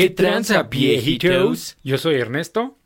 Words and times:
¿Qué 0.00 0.08
tranza, 0.08 0.62
viejitos? 0.62 1.76
Yo 1.84 1.98
soy 1.98 2.14
Ernesto. 2.14 2.78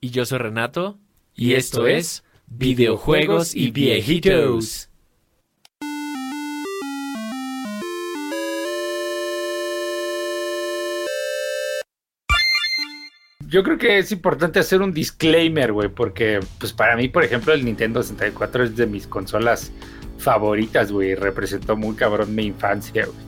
Y 0.00 0.08
yo 0.08 0.24
soy 0.24 0.38
Renato. 0.38 0.98
Y 1.34 1.52
esto 1.52 1.86
es 1.86 2.24
Videojuegos 2.46 3.54
y 3.54 3.70
Viejitos. 3.70 4.88
Yo 13.46 13.62
creo 13.62 13.76
que 13.76 13.98
es 13.98 14.10
importante 14.10 14.60
hacer 14.60 14.80
un 14.80 14.94
disclaimer, 14.94 15.72
güey, 15.74 15.90
porque 15.90 16.40
pues 16.58 16.72
para 16.72 16.96
mí, 16.96 17.08
por 17.08 17.22
ejemplo, 17.22 17.52
el 17.52 17.66
Nintendo 17.66 18.02
64 18.02 18.64
es 18.64 18.76
de 18.76 18.86
mis 18.86 19.06
consolas 19.06 19.72
favoritas, 20.16 20.90
güey. 20.90 21.14
Representó 21.16 21.76
muy 21.76 21.94
cabrón 21.96 22.34
mi 22.34 22.46
infancia, 22.46 23.04
güey. 23.04 23.18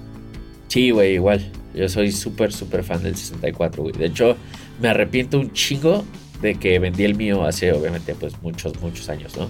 Sí, 0.69 0.91
güey, 0.93 1.17
igual. 1.17 1.53
Yo 1.75 1.89
soy 1.89 2.13
súper, 2.13 2.53
súper 2.53 2.85
fan 2.85 3.03
del 3.03 3.17
64, 3.17 3.83
güey. 3.83 3.95
De 3.95 4.07
hecho, 4.07 4.37
me 4.81 4.89
arrepiento 4.89 5.39
un 5.39 5.53
chingo 5.53 6.05
de 6.41 6.57
que 6.57 6.79
vendí 6.79 7.05
el 7.05 7.15
mío 7.15 7.45
hace, 7.45 7.73
obviamente, 7.73 8.15
pues 8.15 8.35
muchos, 8.43 8.81
muchos 8.81 9.09
años, 9.09 9.37
¿no? 9.37 9.49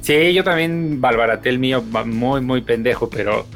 Sí, 0.00 0.32
yo 0.32 0.42
también 0.42 1.00
balbaraté 1.00 1.50
el 1.50 1.58
mío 1.58 1.82
muy, 2.06 2.40
muy 2.40 2.62
pendejo, 2.62 3.10
pero 3.10 3.46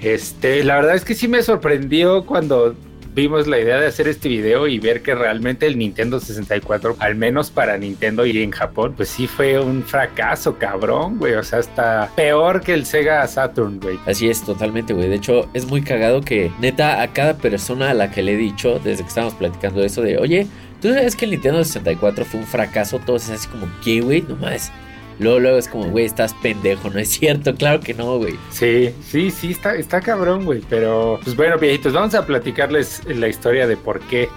este, 0.00 0.64
la 0.64 0.76
verdad 0.76 0.94
es 0.94 1.04
que 1.04 1.14
sí 1.14 1.28
me 1.28 1.42
sorprendió 1.42 2.24
cuando 2.24 2.76
vimos 3.14 3.46
la 3.46 3.58
idea 3.58 3.80
de 3.80 3.86
hacer 3.86 4.08
este 4.08 4.28
video 4.28 4.66
y 4.66 4.78
ver 4.78 5.02
que 5.02 5.14
realmente 5.14 5.66
el 5.66 5.78
Nintendo 5.78 6.20
64, 6.20 6.96
al 6.98 7.14
menos 7.14 7.50
para 7.50 7.76
Nintendo 7.76 8.26
y 8.26 8.42
en 8.42 8.50
Japón, 8.50 8.94
pues 8.96 9.08
sí 9.08 9.26
fue 9.26 9.58
un 9.58 9.82
fracaso, 9.82 10.56
cabrón, 10.58 11.18
güey. 11.18 11.34
O 11.34 11.42
sea, 11.42 11.58
está 11.58 12.10
peor 12.14 12.60
que 12.60 12.74
el 12.74 12.86
Sega 12.86 13.26
Saturn, 13.26 13.80
güey. 13.80 13.98
Así 14.06 14.28
es, 14.28 14.42
totalmente, 14.44 14.92
güey. 14.92 15.08
De 15.08 15.16
hecho, 15.16 15.48
es 15.54 15.66
muy 15.66 15.82
cagado 15.82 16.20
que, 16.20 16.50
neta, 16.60 17.02
a 17.02 17.12
cada 17.12 17.36
persona 17.36 17.90
a 17.90 17.94
la 17.94 18.10
que 18.10 18.22
le 18.22 18.34
he 18.34 18.36
dicho, 18.36 18.80
desde 18.82 19.02
que 19.02 19.08
estábamos 19.08 19.34
platicando 19.34 19.82
eso 19.82 20.02
de, 20.02 20.18
oye, 20.18 20.46
¿tú 20.80 20.88
sabes 20.88 21.16
que 21.16 21.24
el 21.24 21.32
Nintendo 21.32 21.64
64 21.64 22.24
fue 22.24 22.40
un 22.40 22.46
fracaso? 22.46 22.98
Todos 22.98 23.24
es 23.24 23.30
así 23.30 23.48
como, 23.48 23.66
¿qué, 23.84 24.00
güey? 24.00 24.22
Nomás 24.22 24.72
Luego, 25.20 25.58
es 25.58 25.68
como, 25.68 25.84
güey, 25.90 26.06
estás 26.06 26.32
pendejo, 26.34 26.88
¿no 26.90 26.98
es 26.98 27.10
cierto? 27.10 27.54
Claro 27.60 27.80
que 27.80 27.92
no, 27.92 28.16
güey. 28.16 28.34
Sí, 28.50 28.94
sí, 29.04 29.30
sí, 29.30 29.50
está, 29.52 29.74
está 29.74 30.00
cabrón, 30.00 30.46
güey. 30.46 30.62
Pero, 30.68 31.20
pues 31.22 31.36
bueno, 31.36 31.58
viejitos, 31.58 31.92
vamos 31.92 32.14
a 32.14 32.24
platicarles 32.24 33.02
la 33.06 33.28
historia 33.28 33.66
de 33.66 33.76
por 33.76 34.00
qué 34.00 34.28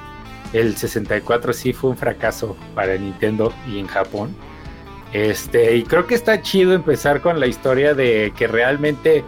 el 0.52 0.76
64 0.76 1.54
sí 1.54 1.72
fue 1.74 1.92
un 1.92 1.98
fracaso 1.98 2.58
para 2.76 2.98
Nintendo 2.98 3.54
y 3.68 3.80
en 3.80 3.88
Japón. 3.88 4.36
Este, 5.14 5.76
y 5.78 5.84
creo 5.84 6.06
que 6.06 6.16
está 6.16 6.42
chido 6.42 6.74
empezar 6.74 7.22
con 7.22 7.40
la 7.40 7.48
historia 7.48 7.94
de 7.94 8.34
que 8.36 8.48
realmente 8.48 9.24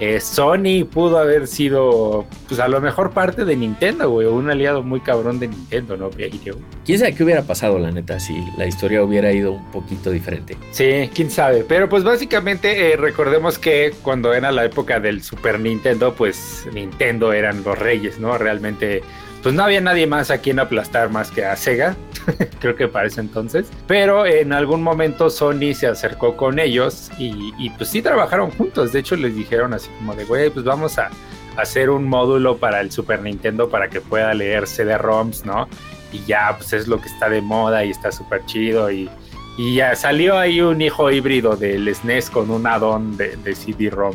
eh, 0.00 0.18
Sony 0.18 0.84
pudo 0.90 1.18
haber 1.18 1.46
sido, 1.46 2.24
pues 2.48 2.58
a 2.58 2.68
lo 2.68 2.80
mejor 2.80 3.10
parte 3.10 3.44
de 3.44 3.54
Nintendo, 3.54 4.08
güey, 4.08 4.26
un 4.26 4.50
aliado 4.50 4.82
muy 4.82 5.00
cabrón 5.00 5.38
de 5.38 5.48
Nintendo, 5.48 5.96
¿no? 5.98 6.10
¿Quién 6.10 6.98
sabe 6.98 7.14
qué 7.14 7.22
hubiera 7.22 7.42
pasado, 7.42 7.78
la 7.78 7.90
neta, 7.90 8.18
si 8.18 8.42
la 8.56 8.66
historia 8.66 9.02
hubiera 9.04 9.30
ido 9.30 9.52
un 9.52 9.70
poquito 9.70 10.10
diferente? 10.10 10.56
Sí, 10.70 11.10
quién 11.14 11.30
sabe. 11.30 11.64
Pero 11.68 11.88
pues 11.90 12.02
básicamente 12.02 12.92
eh, 12.92 12.96
recordemos 12.96 13.58
que 13.58 13.92
cuando 14.02 14.32
era 14.32 14.50
la 14.50 14.64
época 14.64 15.00
del 15.00 15.22
Super 15.22 15.60
Nintendo, 15.60 16.14
pues 16.14 16.66
Nintendo 16.72 17.34
eran 17.34 17.62
los 17.62 17.78
reyes, 17.78 18.18
¿no? 18.18 18.38
Realmente 18.38 19.02
pues 19.42 19.54
no 19.54 19.64
había 19.64 19.80
nadie 19.80 20.06
más 20.06 20.30
a 20.30 20.38
quien 20.38 20.58
aplastar 20.58 21.10
más 21.10 21.30
que 21.30 21.44
a 21.44 21.56
Sega, 21.56 21.96
creo 22.60 22.76
que 22.76 22.88
para 22.88 23.08
entonces. 23.08 23.70
Pero 23.86 24.26
en 24.26 24.52
algún 24.52 24.82
momento 24.82 25.30
Sony 25.30 25.74
se 25.74 25.86
acercó 25.86 26.36
con 26.36 26.58
ellos 26.58 27.10
y, 27.18 27.70
pues 27.70 27.90
sí 27.90 28.02
trabajaron 28.02 28.50
juntos. 28.50 28.92
De 28.92 29.00
hecho 29.00 29.16
les 29.16 29.34
dijeron 29.34 29.72
así 29.72 29.88
como 29.98 30.14
de, 30.14 30.24
güey, 30.24 30.50
pues 30.50 30.64
vamos 30.64 30.98
a 30.98 31.10
hacer 31.56 31.90
un 31.90 32.04
módulo 32.04 32.58
para 32.58 32.80
el 32.80 32.90
Super 32.90 33.22
Nintendo 33.22 33.68
para 33.68 33.88
que 33.88 34.00
pueda 34.00 34.34
leer 34.34 34.66
CD-ROMs, 34.66 35.44
¿no? 35.44 35.68
Y 36.12 36.24
ya, 36.26 36.54
pues 36.56 36.72
es 36.72 36.88
lo 36.88 37.00
que 37.00 37.08
está 37.08 37.28
de 37.28 37.40
moda 37.40 37.84
y 37.84 37.90
está 37.90 38.12
súper 38.12 38.44
chido 38.46 38.90
y, 38.90 39.10
ya 39.74 39.94
salió 39.94 40.38
ahí 40.38 40.62
un 40.62 40.80
hijo 40.80 41.10
híbrido 41.10 41.54
del 41.54 41.94
SNES 41.94 42.30
con 42.30 42.50
un 42.50 42.66
add-on 42.66 43.18
de, 43.18 43.54
CD-ROM 43.54 44.14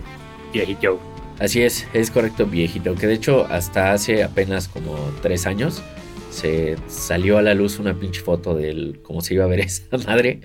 viejito. 0.51 0.99
Así 1.39 1.61
es, 1.61 1.85
es 1.93 2.11
correcto, 2.11 2.45
viejito. 2.45 2.95
Que 2.95 3.07
de 3.07 3.13
hecho, 3.13 3.45
hasta 3.49 3.91
hace 3.91 4.23
apenas 4.23 4.67
como 4.67 4.95
tres 5.21 5.45
años 5.45 5.81
se 6.29 6.75
salió 6.87 7.37
a 7.37 7.41
la 7.41 7.53
luz 7.53 7.79
una 7.79 7.97
pinche 7.97 8.21
foto 8.21 8.55
de 8.55 8.99
cómo 9.03 9.21
se 9.21 9.33
iba 9.33 9.45
a 9.45 9.47
ver 9.47 9.59
esa 9.61 9.97
madre. 10.05 10.41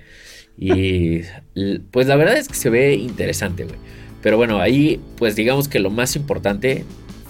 Y 0.57 1.21
pues 1.91 2.07
la 2.07 2.15
verdad 2.15 2.37
es 2.37 2.47
que 2.47 2.55
se 2.55 2.69
ve 2.69 2.95
interesante, 2.95 3.63
güey. 3.63 3.77
Pero 4.21 4.37
bueno, 4.37 4.59
ahí 4.59 4.99
pues 5.17 5.35
digamos 5.35 5.67
que 5.67 5.79
lo 5.79 5.89
más 5.89 6.15
importante 6.15 6.85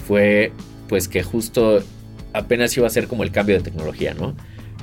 fue 0.08 0.52
pues 0.90 1.08
que 1.08 1.24
justo 1.24 1.82
apenas 2.34 2.76
iba 2.76 2.88
a 2.88 2.90
ser 2.90 3.08
como 3.08 3.24
el 3.24 3.32
cambio 3.32 3.56
de 3.56 3.64
tecnología, 3.64 4.14
¿no? 4.14 4.36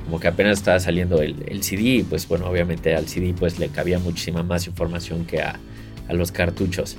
Como 0.05 0.19
que 0.19 0.27
apenas 0.27 0.57
estaba 0.57 0.79
saliendo 0.79 1.21
el, 1.21 1.35
el 1.47 1.61
CD 1.63 1.81
y 1.81 2.03
pues 2.03 2.27
bueno, 2.27 2.47
obviamente 2.47 2.95
al 2.95 3.07
CD 3.07 3.35
pues 3.37 3.59
le 3.59 3.69
cabía 3.69 3.99
muchísima 3.99 4.41
más 4.41 4.65
información 4.65 5.25
que 5.25 5.41
a, 5.41 5.59
a 6.09 6.13
los 6.13 6.31
cartuchos. 6.31 6.97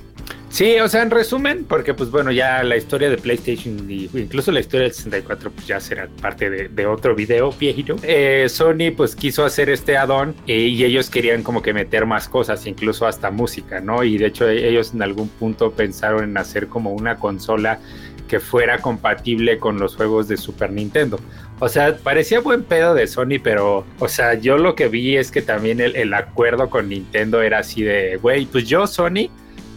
Sí, 0.50 0.81
o 0.81 0.88
sea, 0.88 1.03
en 1.03 1.10
resumen, 1.10 1.65
porque 1.65 1.94
pues 1.94 2.10
bueno, 2.10 2.32
ya 2.32 2.65
la 2.65 2.76
historia 2.76 3.09
de 3.09 3.16
PlayStation 3.16 3.88
y 3.88 4.10
incluso 4.15 4.50
la 4.50 4.59
historia 4.59 4.84
del 4.84 4.94
64 4.94 5.53
pues 5.53 5.66
ya 5.66 5.78
será 5.78 6.09
parte 6.21 6.50
de, 6.50 6.87
otro 6.87 7.15
video 7.15 7.53
viejito. 7.53 7.94
Eh, 8.03 8.48
Sony 8.48 8.91
pues 8.97 9.15
quiso 9.15 9.44
hacer 9.44 9.71
este 9.71 9.97
add-on 9.97 10.34
eh, 10.48 10.59
y 10.59 10.84
ellos 10.84 11.09
querían 11.09 11.44
como 11.44 11.62
que 11.62 11.72
meter 11.72 12.04
más 12.04 12.28
cosas, 12.28 12.66
incluso 12.66 13.06
hasta 13.06 13.31
música, 13.31 13.81
¿no? 13.81 14.03
Y 14.03 14.19
de 14.19 14.26
hecho 14.26 14.48
ellos 14.48 14.93
en 14.93 15.03
algún 15.03 15.28
punto 15.28 15.71
pensaron 15.71 16.25
en 16.25 16.37
hacer 16.37 16.66
como 16.66 16.92
una 16.94 17.16
consola 17.16 17.78
que 18.30 18.38
fuera 18.38 18.78
compatible 18.78 19.58
con 19.58 19.80
los 19.80 19.96
juegos 19.96 20.28
de 20.28 20.36
Super 20.36 20.70
Nintendo. 20.70 21.18
O 21.58 21.68
sea, 21.68 21.96
parecía 21.96 22.38
buen 22.38 22.62
pedo 22.62 22.94
de 22.94 23.08
Sony, 23.08 23.41
pero, 23.42 23.84
o 23.98 24.06
sea, 24.06 24.34
yo 24.34 24.56
lo 24.56 24.76
que 24.76 24.86
vi 24.86 25.16
es 25.16 25.32
que 25.32 25.42
también 25.42 25.80
el, 25.80 26.14
acuerdo 26.14 26.70
con 26.70 26.88
Nintendo 26.88 27.42
era 27.42 27.58
así 27.58 27.82
de, 27.82 28.18
güey, 28.18 28.46
pues 28.46 28.68
yo, 28.68 28.86
Sony, 28.86 29.30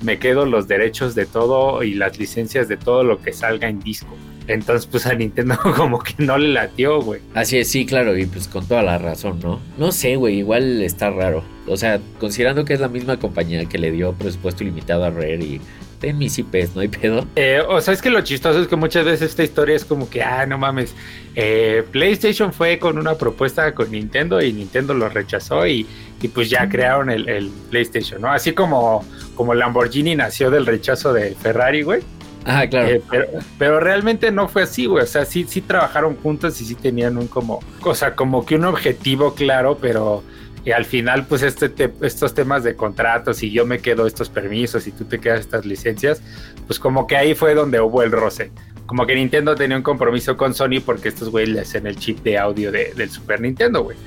me 0.04 0.20
quedo 0.20 0.46
los 0.46 0.68
derechos 0.68 1.16
de 1.16 1.26
todo 1.26 1.82
y 1.82 1.96
las 1.96 2.20
licencias 2.20 2.68
de 2.68 2.78
todo 2.78 3.04
lo 3.04 3.24
que 3.24 3.34
salga 3.34 3.68
en 3.68 3.80
disco. 3.80 4.16
Entonces, 4.48 4.86
pues 4.86 5.08
a 5.08 5.16
Nintendo 5.16 5.58
como 5.76 5.98
que 5.98 6.14
no 6.20 6.38
le 6.38 6.50
latió, 6.50 7.02
güey. 7.02 7.22
Así 7.34 7.58
es, 7.58 7.70
sí, 7.70 7.88
claro, 7.88 8.16
y 8.16 8.28
pues 8.28 8.48
con 8.48 8.68
toda 8.68 8.84
la 8.84 9.00
razón, 9.00 9.40
¿no? 9.42 9.60
No 9.80 9.92
sé, 9.92 10.16
güey, 10.16 10.38
igual 10.38 10.84
está 10.84 11.10
raro. 11.10 11.44
O 11.66 11.76
sea, 11.76 12.00
considerando 12.20 12.66
que 12.66 12.76
es 12.76 12.80
la 12.80 12.88
misma 12.90 13.18
compañía 13.18 13.66
que 13.66 13.80
le 13.80 13.90
dio 13.90 14.14
presupuesto 14.14 14.64
ilimitado 14.64 15.06
a 15.06 15.10
Rare 15.10 15.44
y 15.44 15.62
ten 16.04 16.18
mis 16.18 16.38
IPs, 16.38 16.76
no 16.76 16.82
hay 16.82 16.90
pedo. 16.90 17.26
Eh, 17.38 17.62
o 17.66 17.80
sea, 17.80 17.94
es 17.94 18.02
que 18.02 18.10
lo 18.10 18.20
chistoso 18.20 18.60
es 18.60 18.68
que 18.68 18.76
muchas 18.76 19.06
veces 19.06 19.30
esta 19.30 19.42
historia 19.42 19.74
es 19.74 19.86
como 19.86 20.10
que, 20.10 20.22
ah, 20.22 20.46
no 20.46 20.58
mames, 20.58 20.94
eh, 21.34 21.82
PlayStation 21.92 22.52
fue 22.52 22.78
con 22.78 22.98
una 22.98 23.16
propuesta 23.16 23.74
con 23.74 23.90
Nintendo 23.90 24.42
y 24.42 24.52
Nintendo 24.52 24.94
lo 24.94 25.08
rechazó 25.08 25.66
y, 25.66 25.88
y 26.22 26.28
pues 26.28 26.50
ya 26.50 26.68
crearon 26.68 27.10
el, 27.10 27.30
el, 27.30 27.50
PlayStation, 27.70 28.20
¿no? 28.20 28.30
Así 28.34 28.52
como, 28.52 29.06
como 29.36 29.54
Lamborghini 29.54 30.14
nació 30.14 30.52
del 30.52 30.66
rechazo 30.66 31.14
de 31.14 31.36
Ferrari, 31.36 31.84
güey. 31.84 32.02
Ah, 32.44 32.68
claro. 32.68 32.90
Eh, 32.90 33.02
pero, 33.10 33.28
pero, 33.58 33.80
realmente 33.80 34.30
no 34.30 34.50
fue 34.50 34.64
así, 34.64 34.88
güey. 34.88 35.06
O 35.06 35.08
sea, 35.08 35.24
sí, 35.24 35.46
sí 35.48 35.62
trabajaron 35.62 36.18
juntos 36.18 36.60
y 36.60 36.66
sí 36.66 36.76
tenían 36.76 37.18
un 37.18 37.28
como, 37.30 37.62
o 37.82 37.96
sea, 37.96 38.14
como 38.14 38.46
que 38.46 38.56
un 38.56 38.66
objetivo 38.66 39.36
claro, 39.36 39.78
pero 39.80 40.22
y 40.66 40.72
al 40.72 40.86
final, 40.86 41.26
pues 41.26 41.42
este 41.44 41.72
estos 42.02 42.34
temas 42.34 42.64
de 42.64 42.76
contratos 42.76 43.44
y 43.44 43.52
yo 43.52 43.66
me 43.66 43.80
quedo 43.80 44.08
estos 44.08 44.30
permisos 44.30 44.88
y 44.88 44.92
tú 44.92 45.06
te 45.06 45.20
quedas 45.20 45.42
estas 45.42 45.66
licencias, 45.66 46.22
pues 46.68 46.80
como 46.80 47.06
que 47.06 47.18
ahí 47.18 47.36
fue 47.36 47.54
donde 47.54 47.82
hubo 47.82 48.02
el 48.02 48.12
roce. 48.12 48.52
Como 48.86 49.06
que 49.06 49.16
Nintendo 49.16 49.56
tenía 49.56 49.76
un 49.76 49.84
compromiso 49.84 50.38
con 50.38 50.54
Sony 50.54 50.80
porque 50.86 51.10
estos 51.10 51.30
güeyes 51.30 51.50
le 51.50 51.62
hacen 51.62 51.88
el 51.88 51.98
chip 51.98 52.20
de 52.24 52.38
audio 52.38 52.72
del 52.72 53.10
Super 53.10 53.42
Nintendo, 53.42 53.84
güey. 53.84 53.98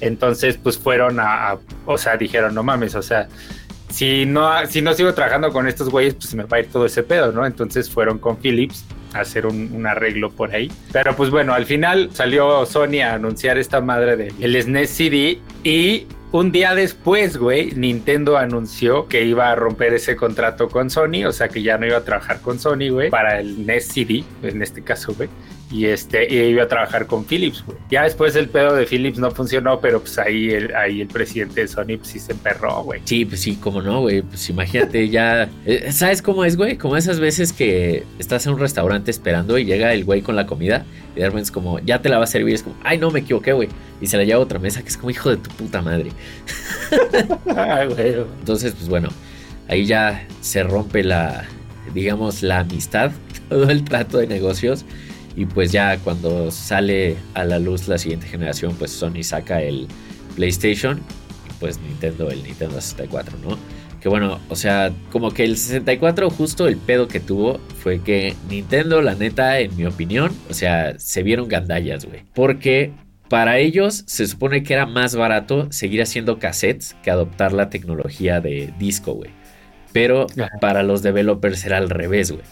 Entonces, 0.00 0.58
pues 0.62 0.78
fueron 0.78 1.18
a, 1.20 1.56
o 1.86 1.98
sea, 1.98 2.16
dijeron, 2.16 2.54
no 2.54 2.62
mames, 2.62 2.94
o 2.94 3.02
sea, 3.02 3.28
si 3.88 4.26
no, 4.26 4.66
si 4.66 4.82
no 4.82 4.92
sigo 4.94 5.14
trabajando 5.14 5.52
con 5.52 5.66
estos 5.66 5.88
güeyes, 5.88 6.14
pues 6.14 6.34
me 6.34 6.44
va 6.44 6.58
a 6.58 6.60
ir 6.60 6.66
todo 6.66 6.86
ese 6.86 7.02
pedo, 7.02 7.32
¿no? 7.32 7.46
Entonces 7.46 7.90
fueron 7.90 8.18
con 8.18 8.36
Philips 8.36 8.84
a 8.90 8.95
hacer 9.20 9.46
un, 9.46 9.86
arreglo 9.86 10.30
por 10.30 10.54
ahí. 10.54 10.70
Pero 10.92 11.14
pues 11.14 11.30
bueno, 11.30 11.54
al 11.54 11.66
final 11.66 12.10
salió 12.12 12.66
Sony 12.66 13.00
a 13.04 13.14
anunciar 13.14 13.58
esta 13.58 13.80
madre 13.80 14.16
del 14.16 14.62
SNES 14.62 14.90
CD 14.90 15.38
y 15.62 16.06
un 16.32 16.50
día 16.50 16.74
después, 16.74 17.36
güey, 17.36 17.72
Nintendo 17.72 18.36
anunció 18.36 19.06
que 19.06 19.24
iba 19.24 19.50
a 19.50 19.54
romper 19.54 19.94
ese 19.94 20.16
contrato 20.16 20.68
con 20.68 20.90
Sony, 20.90 21.24
o 21.26 21.32
sea 21.32 21.48
que 21.48 21.62
ya 21.62 21.78
no 21.78 21.86
iba 21.86 21.98
a 21.98 22.04
trabajar 22.04 22.40
con 22.40 22.58
Sony, 22.58 22.90
güey, 22.90 23.10
para 23.10 23.38
el 23.40 23.64
NES 23.64 23.86
CD, 23.86 24.24
en 24.42 24.62
este 24.62 24.82
caso, 24.82 25.14
güey 25.14 25.28
y 25.70 25.86
este 25.86 26.32
iba 26.48 26.62
a 26.62 26.68
trabajar 26.68 27.06
con 27.06 27.24
Philips, 27.24 27.64
güey. 27.66 27.78
Ya 27.90 28.04
después 28.04 28.36
el 28.36 28.48
pedo 28.48 28.74
de 28.74 28.86
Philips 28.86 29.18
no 29.18 29.30
funcionó, 29.30 29.80
pero 29.80 30.00
pues 30.00 30.18
ahí 30.18 30.50
el, 30.50 30.74
ahí 30.74 31.00
el 31.00 31.08
presidente 31.08 31.62
de 31.62 31.68
Sony 31.68 31.96
pues 31.96 32.08
sí 32.08 32.20
se 32.20 32.32
emperró, 32.32 32.84
güey. 32.84 33.00
Sí, 33.04 33.24
pues 33.24 33.40
sí, 33.40 33.56
cómo 33.56 33.82
no, 33.82 34.00
güey. 34.02 34.22
Pues 34.22 34.48
imagínate 34.48 35.08
ya. 35.08 35.48
Eh, 35.66 35.90
¿Sabes 35.90 36.22
cómo 36.22 36.44
es, 36.44 36.56
güey? 36.56 36.76
Como 36.76 36.96
esas 36.96 37.18
veces 37.18 37.52
que 37.52 38.04
estás 38.18 38.46
en 38.46 38.52
un 38.52 38.60
restaurante 38.60 39.10
esperando 39.10 39.58
y 39.58 39.64
llega 39.64 39.92
el 39.92 40.04
güey 40.04 40.22
con 40.22 40.36
la 40.36 40.46
comida 40.46 40.84
y 41.16 41.20
de 41.20 41.26
repente 41.26 41.44
es 41.44 41.50
como, 41.50 41.80
ya 41.80 42.00
te 42.00 42.08
la 42.08 42.18
va 42.18 42.24
a 42.24 42.28
servir. 42.28 42.54
Es 42.54 42.62
como, 42.62 42.76
ay, 42.84 42.98
no, 42.98 43.10
me 43.10 43.20
equivoqué, 43.20 43.52
güey. 43.52 43.68
Y 44.00 44.06
se 44.06 44.16
la 44.16 44.24
lleva 44.24 44.38
a 44.38 44.42
otra 44.42 44.58
mesa 44.58 44.82
que 44.82 44.88
es 44.88 44.96
como, 44.96 45.10
hijo 45.10 45.30
de 45.30 45.38
tu 45.38 45.50
puta 45.50 45.82
madre. 45.82 46.10
ay, 47.56 47.88
güey. 47.94 48.14
Entonces, 48.38 48.74
pues 48.74 48.88
bueno, 48.88 49.08
ahí 49.68 49.86
ya 49.86 50.26
se 50.40 50.62
rompe 50.62 51.02
la, 51.02 51.44
digamos, 51.94 52.42
la 52.42 52.60
amistad, 52.60 53.10
todo 53.48 53.70
el 53.70 53.82
trato 53.82 54.18
de 54.18 54.26
negocios. 54.28 54.84
Y 55.36 55.44
pues 55.46 55.70
ya 55.70 55.98
cuando 55.98 56.50
sale 56.50 57.16
a 57.34 57.44
la 57.44 57.58
luz 57.58 57.86
la 57.88 57.98
siguiente 57.98 58.26
generación, 58.26 58.74
pues 58.78 58.90
Sony 58.90 59.22
saca 59.22 59.60
el 59.62 59.86
PlayStation 60.34 60.98
y 60.98 61.52
pues 61.60 61.78
Nintendo 61.78 62.30
el 62.30 62.42
Nintendo 62.42 62.80
64, 62.80 63.38
¿no? 63.46 63.58
Que 64.00 64.08
bueno, 64.08 64.40
o 64.48 64.56
sea, 64.56 64.92
como 65.12 65.30
que 65.32 65.44
el 65.44 65.56
64 65.56 66.30
justo 66.30 66.66
el 66.66 66.76
pedo 66.76 67.06
que 67.06 67.20
tuvo 67.20 67.58
fue 67.82 68.00
que 68.00 68.34
Nintendo, 68.48 69.02
la 69.02 69.14
neta, 69.14 69.58
en 69.60 69.76
mi 69.76 69.84
opinión, 69.84 70.32
o 70.48 70.54
sea, 70.54 70.98
se 70.98 71.22
vieron 71.22 71.48
gandallas, 71.48 72.06
güey. 72.06 72.22
Porque 72.34 72.92
para 73.28 73.58
ellos 73.58 74.04
se 74.06 74.26
supone 74.26 74.62
que 74.62 74.74
era 74.74 74.86
más 74.86 75.16
barato 75.16 75.70
seguir 75.70 76.00
haciendo 76.00 76.38
cassettes 76.38 76.96
que 77.02 77.10
adoptar 77.10 77.52
la 77.52 77.68
tecnología 77.68 78.40
de 78.40 78.72
disco, 78.78 79.12
güey. 79.14 79.30
Pero 79.92 80.26
para 80.60 80.82
los 80.82 81.02
developers 81.02 81.64
era 81.64 81.78
al 81.78 81.90
revés, 81.90 82.30
güey. 82.30 82.44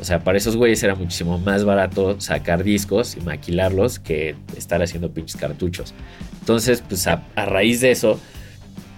O 0.00 0.04
sea, 0.04 0.22
para 0.22 0.36
esos 0.38 0.56
güeyes 0.56 0.82
era 0.82 0.94
muchísimo 0.94 1.38
más 1.38 1.64
barato 1.64 2.20
sacar 2.20 2.62
discos 2.62 3.16
y 3.16 3.20
maquilarlos 3.20 3.98
que 3.98 4.36
estar 4.56 4.82
haciendo 4.82 5.10
pinches 5.10 5.40
cartuchos. 5.40 5.94
Entonces, 6.40 6.82
pues 6.86 7.06
a, 7.06 7.24
raíz 7.34 7.80
de 7.80 7.90
eso, 7.90 8.20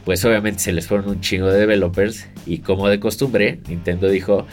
pues 0.04 0.24
obviamente 0.24 0.60
se 0.60 0.72
les 0.72 0.86
fueron 0.86 1.08
un 1.08 1.20
chingo 1.20 1.46
de 1.46 1.60
developers 1.60 2.26
y 2.46 2.58
como 2.58 2.88
de 2.88 2.98
costumbre, 2.98 3.60
Nintendo 3.68 4.08
dijo, 4.08 4.46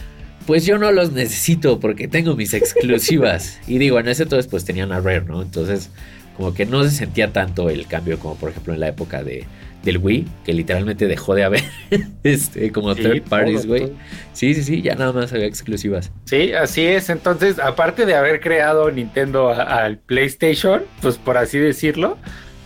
pues 0.45 0.65
yo 0.65 0.77
no 0.77 0.91
los 0.91 1.11
necesito 1.11 1.79
porque 1.79 2.07
tengo 2.07 2.35
mis 2.35 2.53
exclusivas. 2.53 3.59
y 3.67 3.79
digo, 3.79 3.99
en 3.99 4.07
ese 4.07 4.23
entonces 4.23 4.47
pues 4.47 4.65
tenían 4.65 4.91
a 4.91 4.99
Rare, 4.99 5.25
¿no? 5.25 5.41
Entonces 5.41 5.89
como 6.37 6.53
que 6.53 6.65
no 6.65 6.83
se 6.83 6.91
sentía 6.91 7.31
tanto 7.31 7.69
el 7.69 7.87
cambio 7.87 8.19
como 8.19 8.35
por 8.35 8.49
ejemplo 8.49 8.73
en 8.73 8.79
la 8.79 8.89
época 8.89 9.23
de, 9.23 9.45
del 9.85 9.99
Wii, 9.99 10.27
que 10.43 10.53
literalmente 10.53 11.07
dejó 11.07 11.35
de 11.35 11.43
haber 11.43 11.63
este, 12.23 12.71
como 12.71 12.95
third 12.95 13.21
parties, 13.21 13.65
güey. 13.65 13.93
Sí, 14.33 14.53
sí, 14.53 14.63
sí, 14.63 14.81
ya 14.81 14.95
nada 14.95 15.13
más 15.13 15.31
había 15.31 15.45
exclusivas. 15.45 16.11
Sí, 16.25 16.51
así 16.53 16.85
es. 16.85 17.09
Entonces, 17.09 17.59
aparte 17.59 18.05
de 18.05 18.15
haber 18.15 18.41
creado 18.41 18.91
Nintendo 18.91 19.51
al 19.51 19.99
PlayStation, 19.99 20.83
pues 21.01 21.17
por 21.17 21.37
así 21.37 21.59
decirlo, 21.59 22.17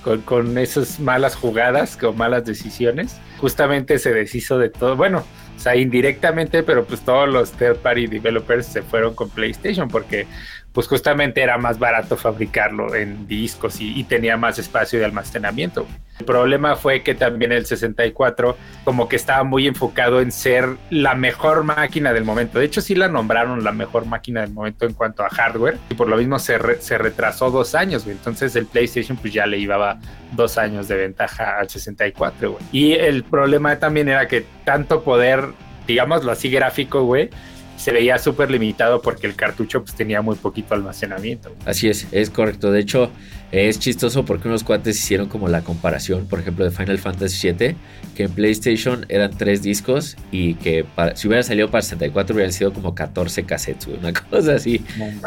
con, 0.04 0.22
con 0.22 0.58
esas 0.58 1.00
malas 1.00 1.36
jugadas, 1.36 1.98
con 1.98 2.18
malas 2.18 2.46
decisiones, 2.46 3.18
justamente 3.38 4.00
se 4.00 4.14
deshizo 4.14 4.58
de 4.58 4.70
todo. 4.70 4.96
Bueno, 4.96 5.26
o 5.60 5.62
sea, 5.62 5.76
indirectamente, 5.76 6.64
pero 6.64 6.86
pues 6.86 7.02
todos 7.02 7.28
los 7.28 7.52
third 7.52 7.76
party 7.80 8.08
developers 8.08 8.66
se 8.66 8.82
fueron 8.82 9.14
con 9.14 9.30
PlayStation 9.30 9.90
porque 9.90 10.26
pues 10.74 10.88
justamente 10.88 11.42
era 11.42 11.58
más 11.58 11.80
barato 11.80 12.16
fabricarlo 12.16 12.94
en 12.96 13.28
discos 13.28 13.78
y, 13.80 14.04
tenía 14.04 14.38
más 14.38 14.60
espacio 14.60 15.00
de 15.00 15.06
almacenamiento. 15.06 15.86
El 16.20 16.26
problema 16.26 16.76
fue 16.76 17.02
que 17.02 17.16
también 17.16 17.52
el 17.52 17.66
64 17.66 18.58
como 18.84 19.08
que 19.08 19.16
estaba 19.16 19.44
muy 19.44 19.68
enfocado 19.68 20.20
en 20.20 20.32
ser 20.32 20.78
la 20.90 21.16
mejor 21.16 21.64
máquina 21.64 22.12
del 22.12 22.26
momento. 22.26 22.60
De 22.60 22.66
hecho 22.66 22.82
sí 22.82 22.96
la 22.96 23.08
nombraron 23.08 23.64
la 23.64 23.72
mejor 23.72 24.06
máquina 24.06 24.42
del 24.42 24.52
momento 24.52 24.86
en 24.86 24.94
cuanto 24.94 25.24
a 25.24 25.30
hardware 25.30 25.78
y 25.90 25.94
por 25.94 26.08
lo 26.08 26.18
mismo 26.18 26.40
se, 26.40 26.58
se 26.82 26.98
retrasó 26.98 27.52
dos 27.52 27.76
años. 27.76 28.06
Entonces 28.08 28.56
el 28.56 28.66
PlayStation 28.66 29.18
pues 29.18 29.34
ya 29.34 29.46
le 29.46 29.60
llevaba 29.60 30.00
dos 30.32 30.58
años 30.58 30.88
de 30.88 30.96
ventaja 30.96 31.60
al 31.60 31.70
64. 31.70 32.58
Y 32.72 32.94
el 32.94 33.24
problema 33.24 33.78
también 33.80 34.10
era 34.10 34.28
que 34.28 34.46
tanto 34.66 35.04
poder, 35.04 35.46
digámoslo 35.88 36.32
así 36.32 36.50
gráfico, 36.50 37.04
güey, 37.04 37.30
se 37.80 37.94
veía 37.94 38.20
súper 38.20 38.52
limitado 38.52 39.02
porque 39.02 39.26
el 39.26 39.36
cartucho 39.36 39.82
pues 39.82 39.96
tenía 39.96 40.22
muy 40.22 40.36
poquito 40.36 40.74
almacenamiento. 40.74 41.56
Así 41.66 41.88
es, 41.88 42.08
es 42.12 42.30
correcto. 42.30 42.74
De 42.74 42.82
hecho, 42.82 43.10
es 43.54 43.80
chistoso 43.80 44.26
porque 44.26 44.50
unos 44.50 44.66
cuates 44.66 45.00
hicieron 45.00 45.30
como 45.30 45.48
la 45.48 45.62
comparación, 45.62 46.28
por 46.28 46.40
ejemplo, 46.40 46.66
de 46.66 46.72
Final 46.72 46.98
Fantasy 46.98 47.52
VII, 47.52 47.76
que 48.16 48.24
en 48.24 48.32
PlayStation 48.32 49.06
eran 49.08 49.32
tres 49.32 49.62
discos 49.62 50.18
y 50.30 50.56
que 50.56 50.86
si 51.16 51.30
hubiera 51.30 51.42
salido 51.42 51.72
para 51.72 51.82
64 51.82 52.34
hubieran 52.36 52.52
sido 52.52 52.74
como 52.74 52.94
14 52.94 53.46
cassettes, 53.46 53.88
una 53.88 54.12
cosa 54.30 54.56
así 54.56 54.84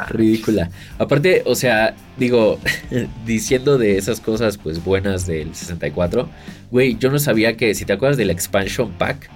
ridícula. 0.08 0.68
Aparte, 0.98 1.42
o 1.46 1.54
sea, 1.54 1.94
digo, 2.18 2.58
diciendo 3.24 3.78
de 3.78 3.96
esas 3.96 4.20
cosas 4.20 4.58
pues 4.58 4.84
buenas 4.84 5.26
del 5.26 5.54
64, 5.54 6.28
güey, 6.70 6.98
yo 6.98 7.10
no 7.10 7.18
sabía 7.18 7.56
que 7.56 7.74
si 7.74 7.86
te 7.86 7.94
acuerdas 7.94 8.18
del 8.18 8.28
expansion 8.28 8.92
pack, 8.92 9.30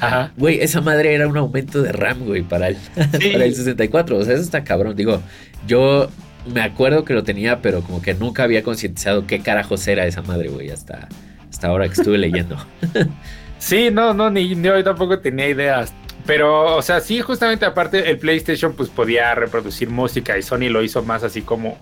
Ajá. 0.00 0.32
Güey, 0.36 0.60
esa 0.60 0.80
madre 0.80 1.14
era 1.14 1.26
un 1.26 1.36
aumento 1.36 1.82
de 1.82 1.92
RAM, 1.92 2.24
güey, 2.24 2.42
para 2.42 2.68
el, 2.68 2.76
para 2.96 3.44
el 3.44 3.54
64. 3.54 4.16
O 4.16 4.24
sea, 4.24 4.34
eso 4.34 4.42
está 4.42 4.64
cabrón. 4.64 4.96
Digo, 4.96 5.22
yo 5.66 6.08
me 6.52 6.62
acuerdo 6.62 7.04
que 7.04 7.14
lo 7.14 7.24
tenía, 7.24 7.60
pero 7.60 7.82
como 7.82 8.02
que 8.02 8.14
nunca 8.14 8.44
había 8.44 8.62
concientizado 8.62 9.26
qué 9.26 9.40
carajos 9.40 9.86
era 9.88 10.06
esa 10.06 10.22
madre, 10.22 10.48
güey, 10.48 10.70
hasta, 10.70 11.08
hasta 11.48 11.68
ahora 11.68 11.86
que 11.86 11.94
estuve 11.94 12.18
leyendo. 12.18 12.56
sí, 13.58 13.90
no, 13.92 14.14
no, 14.14 14.30
ni, 14.30 14.54
yo 14.60 14.82
tampoco 14.84 15.18
tenía 15.18 15.48
ideas. 15.48 15.92
Pero, 16.26 16.76
o 16.76 16.82
sea, 16.82 17.00
sí, 17.00 17.20
justamente 17.20 17.64
aparte, 17.64 18.10
el 18.10 18.18
PlayStation 18.18 18.74
pues 18.74 18.90
podía 18.90 19.34
reproducir 19.34 19.88
música 19.88 20.36
y 20.36 20.42
Sony 20.42 20.68
lo 20.68 20.82
hizo 20.82 21.02
más 21.02 21.22
así 21.22 21.40
como, 21.40 21.78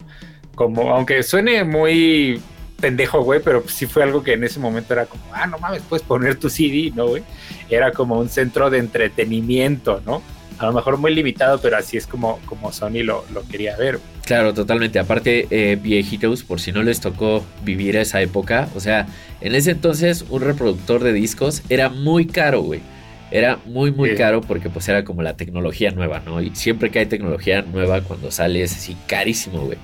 como, 0.55 0.95
aunque 0.95 1.23
suene 1.23 1.65
muy 1.65 2.41
pendejo, 2.87 3.21
güey, 3.23 3.41
pero 3.43 3.65
sí 3.67 3.87
fue 3.87 4.05
algo 4.05 4.23
que 4.23 4.35
en 4.35 4.45
ese 4.45 4.61
momento 4.61 4.93
era 4.93 5.07
como, 5.07 5.25
ah, 5.33 5.45
no 5.49 5.59
mames, 5.59 5.83
puedes 5.89 6.07
poner 6.07 6.37
tu 6.37 6.49
CD, 6.49 6.93
¿no, 6.95 7.09
güey? 7.09 7.25
Era 7.69 7.91
como 7.91 8.17
un 8.17 8.29
centro 8.29 8.71
de 8.71 8.79
entretenimiento, 8.79 10.01
¿no? 10.07 10.23
A 10.59 10.67
lo 10.67 10.73
mejor 10.73 10.97
muy 10.97 11.13
limitado, 11.13 11.61
pero 11.61 11.79
así 11.79 11.97
es 11.97 12.07
como, 12.07 12.39
como 12.47 12.71
Sony 12.71 13.03
lo, 13.03 13.25
lo 13.35 13.43
quería 13.49 13.77
ver. 13.77 13.99
Claro, 14.25 14.55
totalmente. 14.55 15.01
Aparte, 15.01 15.49
eh, 15.51 15.75
viejitos, 15.75 16.45
por 16.45 16.61
si 16.61 16.71
no 16.71 16.85
les 16.85 17.01
tocó 17.01 17.45
vivir 17.65 17.97
esa 17.97 18.23
época, 18.23 18.69
o 18.77 18.81
sea, 18.81 19.09
en 19.41 19.57
ese 19.57 19.73
entonces 19.73 20.25
un 20.31 20.43
reproductor 20.43 21.03
de 21.03 21.13
discos 21.13 21.63
era 21.69 21.89
muy 21.89 22.27
caro, 22.27 22.63
güey. 22.63 22.83
Era 23.33 23.59
muy, 23.67 23.91
muy 23.91 24.15
caro 24.15 24.43
porque 24.43 24.71
pues 24.71 24.89
era 24.89 25.05
como 25.05 25.23
la 25.23 25.37
tecnología 25.37 25.91
nueva, 25.91 26.23
¿no? 26.25 26.41
Y 26.41 26.55
siempre 26.55 26.93
que 26.93 27.01
hay 27.01 27.07
tecnología 27.07 27.63
nueva, 27.63 28.01
cuando 28.03 28.31
sale 28.31 28.63
es 28.63 28.77
así 28.77 28.97
carísimo, 29.09 29.63
güey. 29.63 29.79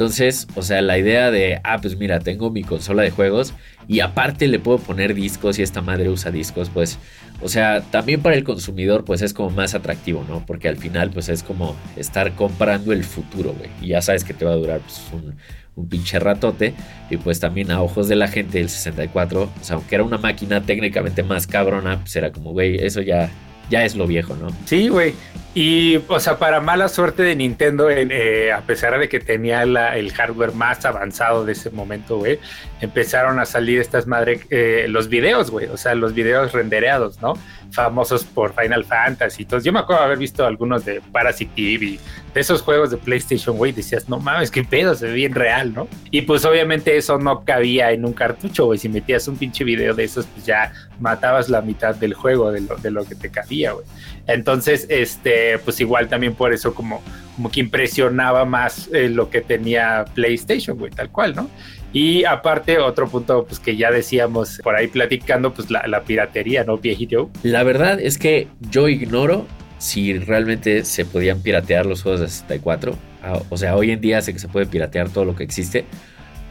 Entonces, 0.00 0.48
o 0.54 0.62
sea, 0.62 0.80
la 0.80 0.96
idea 0.96 1.30
de, 1.30 1.60
ah, 1.62 1.76
pues 1.78 1.98
mira, 1.98 2.20
tengo 2.20 2.48
mi 2.50 2.62
consola 2.62 3.02
de 3.02 3.10
juegos 3.10 3.52
y 3.86 4.00
aparte 4.00 4.48
le 4.48 4.58
puedo 4.58 4.78
poner 4.78 5.12
discos 5.12 5.58
y 5.58 5.62
esta 5.62 5.82
madre 5.82 6.08
usa 6.08 6.30
discos, 6.30 6.70
pues, 6.70 6.98
o 7.42 7.48
sea, 7.48 7.82
también 7.82 8.22
para 8.22 8.34
el 8.34 8.42
consumidor, 8.42 9.04
pues 9.04 9.20
es 9.20 9.34
como 9.34 9.50
más 9.50 9.74
atractivo, 9.74 10.24
¿no? 10.26 10.42
Porque 10.46 10.68
al 10.68 10.78
final, 10.78 11.10
pues 11.10 11.28
es 11.28 11.42
como 11.42 11.76
estar 11.98 12.34
comprando 12.34 12.94
el 12.94 13.04
futuro, 13.04 13.52
güey. 13.52 13.68
Y 13.82 13.88
ya 13.88 14.00
sabes 14.00 14.24
que 14.24 14.32
te 14.32 14.46
va 14.46 14.52
a 14.52 14.56
durar 14.56 14.80
pues, 14.80 15.02
un, 15.12 15.34
un 15.76 15.86
pinche 15.86 16.18
ratote. 16.18 16.72
Y 17.10 17.18
pues 17.18 17.38
también 17.38 17.70
a 17.70 17.82
ojos 17.82 18.08
de 18.08 18.16
la 18.16 18.28
gente 18.28 18.56
del 18.56 18.70
64, 18.70 19.42
o 19.42 19.50
sea, 19.60 19.76
aunque 19.76 19.96
era 19.96 20.04
una 20.04 20.16
máquina 20.16 20.62
técnicamente 20.62 21.22
más 21.22 21.46
cabrona, 21.46 22.00
pues 22.00 22.16
era 22.16 22.32
como, 22.32 22.52
güey, 22.52 22.82
eso 22.82 23.02
ya, 23.02 23.28
ya 23.68 23.84
es 23.84 23.94
lo 23.96 24.06
viejo, 24.06 24.34
¿no? 24.34 24.48
Sí, 24.64 24.88
güey. 24.88 25.12
Y, 25.52 25.96
o 26.06 26.20
sea, 26.20 26.38
para 26.38 26.60
mala 26.60 26.88
suerte 26.88 27.24
de 27.24 27.34
Nintendo, 27.34 27.90
eh, 27.90 28.52
a 28.52 28.60
pesar 28.60 28.96
de 29.00 29.08
que 29.08 29.18
tenía 29.18 29.62
el 29.62 30.12
hardware 30.12 30.52
más 30.52 30.84
avanzado 30.84 31.44
de 31.44 31.52
ese 31.52 31.70
momento, 31.70 32.18
güey, 32.18 32.38
empezaron 32.80 33.40
a 33.40 33.44
salir 33.44 33.80
estas 33.80 34.06
madres, 34.06 34.42
eh, 34.50 34.86
los 34.88 35.08
videos, 35.08 35.50
güey, 35.50 35.66
o 35.66 35.76
sea, 35.76 35.96
los 35.96 36.14
videos 36.14 36.52
rendereados, 36.52 37.20
¿no? 37.20 37.34
Famosos 37.72 38.24
por 38.24 38.54
Final 38.54 38.84
Fantasy. 38.84 39.42
Entonces, 39.42 39.64
yo 39.64 39.72
me 39.72 39.80
acuerdo 39.80 40.02
de 40.02 40.06
haber 40.06 40.18
visto 40.18 40.46
algunos 40.46 40.84
de 40.84 41.00
Parasite 41.12 41.50
TV, 41.56 41.98
de 42.32 42.40
esos 42.40 42.62
juegos 42.62 42.92
de 42.92 42.96
PlayStation, 42.96 43.56
güey, 43.56 43.72
decías, 43.72 44.08
no 44.08 44.20
mames, 44.20 44.52
qué 44.52 44.62
pedo, 44.62 44.94
se 44.94 45.06
ve 45.06 45.14
bien 45.14 45.34
real, 45.34 45.74
¿no? 45.74 45.88
Y 46.12 46.22
pues 46.22 46.44
obviamente 46.44 46.96
eso 46.96 47.18
no 47.18 47.44
cabía 47.44 47.90
en 47.90 48.04
un 48.04 48.12
cartucho, 48.12 48.66
güey. 48.66 48.78
Si 48.78 48.88
metías 48.88 49.26
un 49.26 49.36
pinche 49.36 49.64
video 49.64 49.94
de 49.94 50.04
esos, 50.04 50.26
pues 50.26 50.46
ya 50.46 50.72
matabas 51.00 51.48
la 51.48 51.60
mitad 51.60 51.94
del 51.94 52.14
juego 52.14 52.52
de 52.52 52.60
lo, 52.60 52.76
de 52.76 52.90
lo 52.92 53.04
que 53.04 53.16
te 53.16 53.30
cabía, 53.30 53.72
güey. 53.72 53.84
Entonces, 54.26 54.86
este, 54.88 55.39
pues 55.64 55.80
igual 55.80 56.08
también 56.08 56.34
por 56.34 56.52
eso 56.52 56.74
como, 56.74 57.02
como 57.36 57.50
que 57.50 57.60
impresionaba 57.60 58.44
más 58.44 58.88
eh, 58.92 59.08
lo 59.08 59.30
que 59.30 59.40
tenía 59.40 60.04
PlayStation, 60.14 60.78
güey, 60.78 60.90
tal 60.90 61.10
cual, 61.10 61.34
¿no? 61.34 61.50
Y 61.92 62.24
aparte, 62.24 62.78
otro 62.78 63.08
punto, 63.08 63.44
pues 63.46 63.58
que 63.58 63.76
ya 63.76 63.90
decíamos 63.90 64.60
por 64.62 64.76
ahí 64.76 64.86
platicando, 64.86 65.52
pues 65.52 65.70
la, 65.70 65.86
la 65.88 66.02
piratería, 66.02 66.64
¿no, 66.64 66.78
viejito? 66.78 67.30
La 67.42 67.64
verdad 67.64 67.98
es 68.00 68.16
que 68.16 68.46
yo 68.70 68.88
ignoro 68.88 69.46
si 69.80 70.18
realmente 70.18 70.84
se 70.84 71.04
podían 71.04 71.40
piratear 71.42 71.86
los 71.86 72.02
juegos 72.02 72.20
de 72.20 72.28
64. 72.28 72.94
Ah, 73.22 73.40
o 73.48 73.56
sea, 73.56 73.76
hoy 73.76 73.90
en 73.90 74.00
día 74.00 74.20
sé 74.20 74.32
que 74.32 74.38
se 74.38 74.48
puede 74.48 74.66
piratear 74.66 75.08
todo 75.08 75.24
lo 75.24 75.34
que 75.34 75.42
existe. 75.42 75.84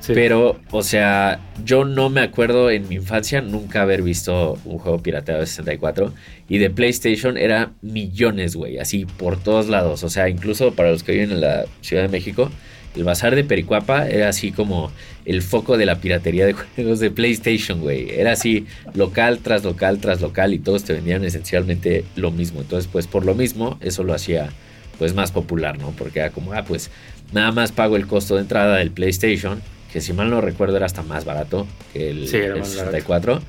Pero, 0.08 0.60
o 0.72 0.82
sea, 0.82 1.40
yo 1.66 1.86
no 1.86 2.10
me 2.10 2.22
acuerdo 2.22 2.72
en 2.72 2.88
mi 2.88 2.96
infancia 2.96 3.42
nunca 3.42 3.82
haber 3.82 4.02
visto 4.02 4.58
un 4.66 4.78
juego 4.78 5.04
pirateado 5.04 5.42
de 5.42 5.48
64. 5.48 6.14
Y 6.48 6.58
de 6.58 6.70
PlayStation 6.70 7.38
era 7.38 7.74
millones, 7.82 8.56
güey, 8.56 8.80
así 8.80 9.06
por 9.06 9.38
todos 9.38 9.68
lados. 9.68 10.04
O 10.04 10.10
sea, 10.10 10.30
incluso 10.30 10.74
para 10.74 10.92
los 10.92 11.04
que 11.04 11.12
viven 11.12 11.32
en 11.32 11.42
la 11.42 11.66
Ciudad 11.82 12.04
de 12.04 12.10
México, 12.10 12.50
el 12.96 13.04
bazar 13.04 13.36
de 13.36 13.44
Pericuapa 13.44 14.08
era 14.08 14.30
así 14.30 14.52
como 14.52 14.92
el 15.26 15.42
foco 15.42 15.78
de 15.78 15.86
la 15.86 16.00
piratería 16.02 16.46
de 16.46 16.54
juegos 16.76 17.00
de 17.00 17.12
PlayStation, 17.12 17.82
güey. 17.82 18.10
Era 18.10 18.32
así 18.32 18.66
local 18.94 19.40
tras 19.40 19.64
local 19.64 20.00
tras 20.00 20.22
local 20.22 20.54
y 20.54 20.60
todos 20.60 20.86
te 20.86 20.94
vendían 20.94 21.24
esencialmente 21.24 22.06
lo 22.16 22.32
mismo. 22.32 22.62
Entonces, 22.62 22.90
pues 22.92 23.06
por 23.06 23.26
lo 23.26 23.36
mismo, 23.36 23.78
eso 23.82 24.04
lo 24.04 24.14
hacía 24.14 24.50
pues 24.98 25.14
más 25.14 25.32
popular, 25.32 25.78
¿no? 25.78 25.92
Porque 25.92 26.20
era 26.20 26.32
como, 26.32 26.54
ah, 26.54 26.66
pues 26.66 26.90
nada 27.32 27.52
más 27.52 27.72
pago 27.72 27.96
el 27.96 28.08
costo 28.08 28.36
de 28.36 28.42
entrada 28.42 28.78
del 28.78 28.92
PlayStation 28.92 29.62
que 29.92 30.02
si 30.02 30.14
mal 30.14 30.30
no 30.30 30.42
recuerdo 30.42 30.78
era 30.78 30.86
hasta 30.86 31.02
más 31.02 31.26
barato 31.26 31.68
que 31.94 32.10
el, 32.10 32.28
64. 32.28 33.42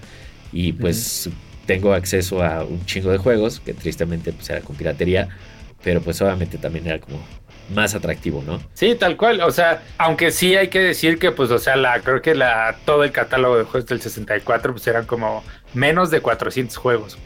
Y 0.53 0.73
pues 0.73 1.29
tengo 1.67 1.93
acceso 1.93 2.43
a 2.43 2.65
un 2.65 2.85
chingo 2.87 3.11
de 3.11 3.19
juegos, 3.19 3.61
que 3.61 3.75
tristemente 3.75 4.33
pues 4.33 4.51
era 4.51 4.61
con 4.61 4.77
piratería, 4.77 5.29
pero 5.85 6.01
pues 6.01 6.21
obviamente 6.23 6.59
también 6.59 6.87
era 6.87 6.99
como 6.99 7.23
más 7.75 7.95
atractivo, 7.95 8.43
¿no? 8.45 8.61
Sí, 8.75 8.95
tal 8.95 9.17
cual. 9.17 9.41
O 9.43 9.51
sea, 9.51 9.83
aunque 9.99 10.33
sí 10.33 10.57
hay 10.57 10.69
que 10.69 10.81
decir 10.81 11.19
que, 11.19 11.31
pues, 11.31 11.51
o 11.51 11.59
sea, 11.59 11.77
la, 11.77 12.01
creo 12.01 12.21
que 12.21 12.35
la, 12.35 12.77
todo 12.85 13.05
el 13.05 13.13
catálogo 13.13 13.57
de 13.57 13.65
juegos 13.65 13.89
del 13.89 14.01
64, 14.01 14.73
pues 14.73 14.87
eran 14.87 15.07
como 15.07 15.45
menos 15.75 16.11
de 16.11 16.21
400 16.21 16.77
juegos, 16.77 17.19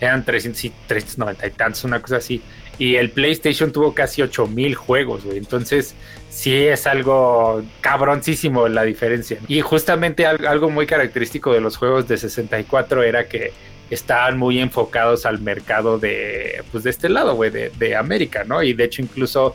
Eran 0.00 0.24
300 0.24 0.64
y 0.64 0.72
390 0.86 1.46
y 1.46 1.50
tantos, 1.50 1.84
una 1.84 2.00
cosa 2.00 2.16
así. 2.16 2.42
Y 2.78 2.96
el 2.96 3.10
PlayStation 3.10 3.72
tuvo 3.72 3.94
casi 3.94 4.22
8000 4.22 4.74
juegos, 4.74 5.24
güey. 5.24 5.38
Entonces, 5.38 5.94
sí 6.28 6.54
es 6.54 6.86
algo 6.86 7.62
cabroncísimo 7.80 8.68
la 8.68 8.82
diferencia. 8.82 9.38
Y 9.48 9.60
justamente 9.60 10.26
algo 10.26 10.70
muy 10.70 10.86
característico 10.86 11.52
de 11.52 11.60
los 11.60 11.76
juegos 11.76 12.08
de 12.08 12.16
64 12.16 13.02
era 13.02 13.28
que 13.28 13.52
estaban 13.90 14.38
muy 14.38 14.58
enfocados 14.58 15.26
al 15.26 15.40
mercado 15.40 15.98
de, 15.98 16.62
pues 16.72 16.84
de 16.84 16.90
este 16.90 17.08
lado, 17.08 17.36
güey, 17.36 17.50
de, 17.50 17.70
de 17.78 17.96
América, 17.96 18.44
¿no? 18.44 18.62
Y 18.62 18.72
de 18.72 18.84
hecho, 18.84 19.02
incluso 19.02 19.54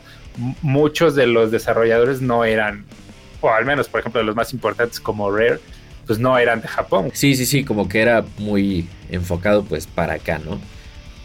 muchos 0.62 1.14
de 1.14 1.26
los 1.26 1.50
desarrolladores 1.50 2.20
no 2.20 2.44
eran, 2.44 2.84
o 3.40 3.50
al 3.50 3.64
menos, 3.64 3.88
por 3.88 4.00
ejemplo, 4.00 4.22
los 4.22 4.36
más 4.36 4.52
importantes 4.52 5.00
como 5.00 5.30
Rare, 5.30 5.58
pues 6.06 6.18
no 6.18 6.38
eran 6.38 6.60
de 6.60 6.68
Japón. 6.68 7.10
Sí, 7.12 7.34
sí, 7.34 7.46
sí, 7.46 7.64
como 7.64 7.88
que 7.88 8.00
era 8.00 8.24
muy 8.38 8.88
enfocado 9.10 9.64
pues 9.64 9.86
para 9.86 10.14
acá, 10.14 10.38
¿no? 10.38 10.60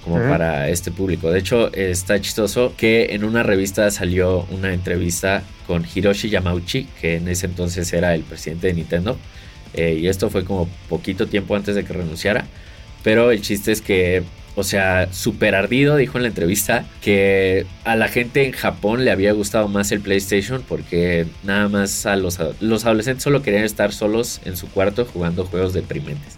Como 0.05 0.19
para 0.19 0.69
este 0.69 0.91
público. 0.91 1.31
De 1.31 1.39
hecho, 1.39 1.73
está 1.73 2.21
chistoso 2.21 2.73
que 2.77 3.07
en 3.15 3.25
una 3.25 3.43
revista 3.43 3.89
salió 3.89 4.45
una 4.51 4.71
entrevista 4.71 5.41
con 5.65 5.83
Hiroshi 5.83 6.29
Yamauchi, 6.29 6.87
que 7.01 7.15
en 7.15 7.27
ese 7.27 7.47
entonces 7.47 7.91
era 7.91 8.13
el 8.13 8.21
presidente 8.21 8.67
de 8.67 8.75
Nintendo. 8.75 9.17
Eh, 9.73 9.97
y 9.99 10.07
esto 10.07 10.29
fue 10.29 10.45
como 10.45 10.69
poquito 10.87 11.25
tiempo 11.25 11.55
antes 11.55 11.75
de 11.75 11.83
que 11.83 11.91
renunciara. 11.91 12.45
Pero 13.03 13.31
el 13.31 13.41
chiste 13.41 13.71
es 13.71 13.81
que 13.81 14.23
o 14.55 14.63
sea, 14.63 15.11
súper 15.11 15.53
ardido, 15.53 15.97
dijo 15.97 16.17
en 16.17 16.23
la 16.23 16.29
entrevista 16.29 16.85
que 17.01 17.65
a 17.83 17.97
la 17.97 18.07
gente 18.07 18.45
en 18.45 18.53
Japón 18.53 19.03
le 19.03 19.11
había 19.11 19.33
gustado 19.33 19.67
más 19.67 19.91
el 19.91 19.99
PlayStation 19.99 20.63
porque 20.67 21.27
nada 21.43 21.67
más 21.67 22.05
a 22.05 22.15
los, 22.15 22.39
los 22.61 22.85
adolescentes 22.85 23.23
solo 23.23 23.41
querían 23.41 23.65
estar 23.65 23.91
solos 23.91 24.39
en 24.45 24.55
su 24.55 24.69
cuarto 24.69 25.05
jugando 25.05 25.45
juegos 25.45 25.73
deprimentes. 25.73 26.37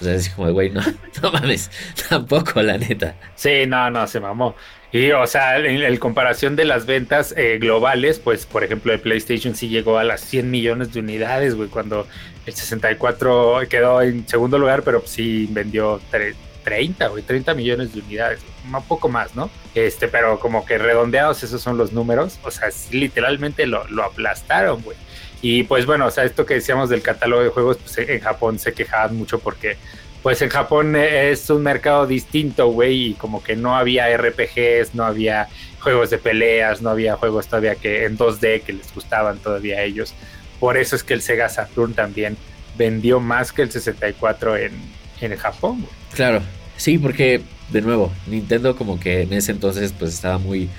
O 0.00 0.04
sea, 0.04 0.14
es 0.14 0.28
como, 0.30 0.50
güey, 0.52 0.70
no, 0.70 0.80
no 1.22 1.32
mames, 1.32 1.70
tampoco, 2.08 2.62
la 2.62 2.78
neta. 2.78 3.14
Sí, 3.34 3.66
no, 3.66 3.90
no, 3.90 4.06
se 4.06 4.20
mamó. 4.20 4.54
Y, 4.90 5.10
o 5.10 5.26
sea, 5.26 5.58
en, 5.58 5.96
comparación 5.98 6.56
de 6.56 6.64
las 6.64 6.86
ventas 6.86 7.34
eh, 7.36 7.58
globales, 7.60 8.18
pues, 8.18 8.46
por 8.46 8.64
ejemplo, 8.64 8.92
el 8.92 9.00
PlayStation 9.00 9.54
sí 9.54 9.68
llegó 9.68 9.98
a 9.98 10.04
las 10.04 10.22
100 10.22 10.50
millones 10.50 10.92
de 10.94 11.00
unidades, 11.00 11.54
güey, 11.54 11.68
cuando 11.68 12.06
el 12.46 12.54
64 12.54 13.60
quedó 13.68 14.00
en 14.00 14.26
segundo 14.26 14.58
lugar, 14.58 14.82
pero 14.82 15.02
sí 15.04 15.46
vendió 15.50 16.00
3, 16.10 16.34
30, 16.64 17.08
güey, 17.08 17.22
30 17.22 17.52
millones 17.54 17.92
de 17.92 18.00
unidades, 18.00 18.40
un 18.64 18.82
poco 18.84 19.10
más, 19.10 19.34
¿no? 19.34 19.50
Este, 19.74 20.08
pero 20.08 20.40
como 20.40 20.64
que 20.64 20.78
redondeados 20.78 21.42
esos 21.42 21.60
son 21.60 21.76
los 21.76 21.92
números, 21.92 22.38
o 22.44 22.50
sea, 22.50 22.68
literalmente 22.90 23.66
lo 23.66 24.04
aplastaron, 24.04 24.80
güey. 24.82 24.96
Y 25.40 25.62
pues 25.64 25.86
bueno, 25.86 26.06
o 26.06 26.10
sea, 26.10 26.24
esto 26.24 26.44
que 26.44 26.54
decíamos 26.54 26.88
del 26.88 27.02
catálogo 27.02 27.42
de 27.42 27.48
juegos, 27.50 27.78
pues 27.78 27.98
en 27.98 28.20
Japón 28.20 28.58
se 28.58 28.72
quejaban 28.72 29.16
mucho 29.16 29.38
porque 29.38 29.76
pues 30.22 30.42
en 30.42 30.48
Japón 30.48 30.96
es 30.96 31.48
un 31.48 31.62
mercado 31.62 32.06
distinto, 32.06 32.68
güey, 32.68 33.10
y 33.10 33.14
como 33.14 33.42
que 33.42 33.54
no 33.54 33.76
había 33.76 34.08
RPGs, 34.16 34.94
no 34.94 35.04
había 35.04 35.48
juegos 35.80 36.10
de 36.10 36.18
peleas, 36.18 36.82
no 36.82 36.90
había 36.90 37.16
juegos 37.16 37.46
todavía 37.46 37.76
que 37.76 38.04
en 38.04 38.18
2D 38.18 38.62
que 38.62 38.72
les 38.72 38.92
gustaban 38.92 39.38
todavía 39.38 39.78
a 39.78 39.82
ellos. 39.82 40.14
Por 40.58 40.76
eso 40.76 40.96
es 40.96 41.04
que 41.04 41.14
el 41.14 41.22
Sega 41.22 41.48
Saturn 41.48 41.94
también 41.94 42.36
vendió 42.76 43.20
más 43.20 43.52
que 43.52 43.62
el 43.62 43.70
64 43.70 44.56
en, 44.56 44.72
en 45.20 45.36
Japón, 45.36 45.82
güey. 45.82 45.92
Claro, 46.14 46.42
Sí, 46.78 46.96
porque, 46.96 47.40
de 47.72 47.80
nuevo, 47.82 48.12
Nintendo 48.28 48.76
como 48.76 49.00
que 49.00 49.22
en 49.22 49.32
ese 49.32 49.50
entonces 49.50 49.92
pues 49.98 50.14
estaba 50.14 50.38
muy 50.38 50.70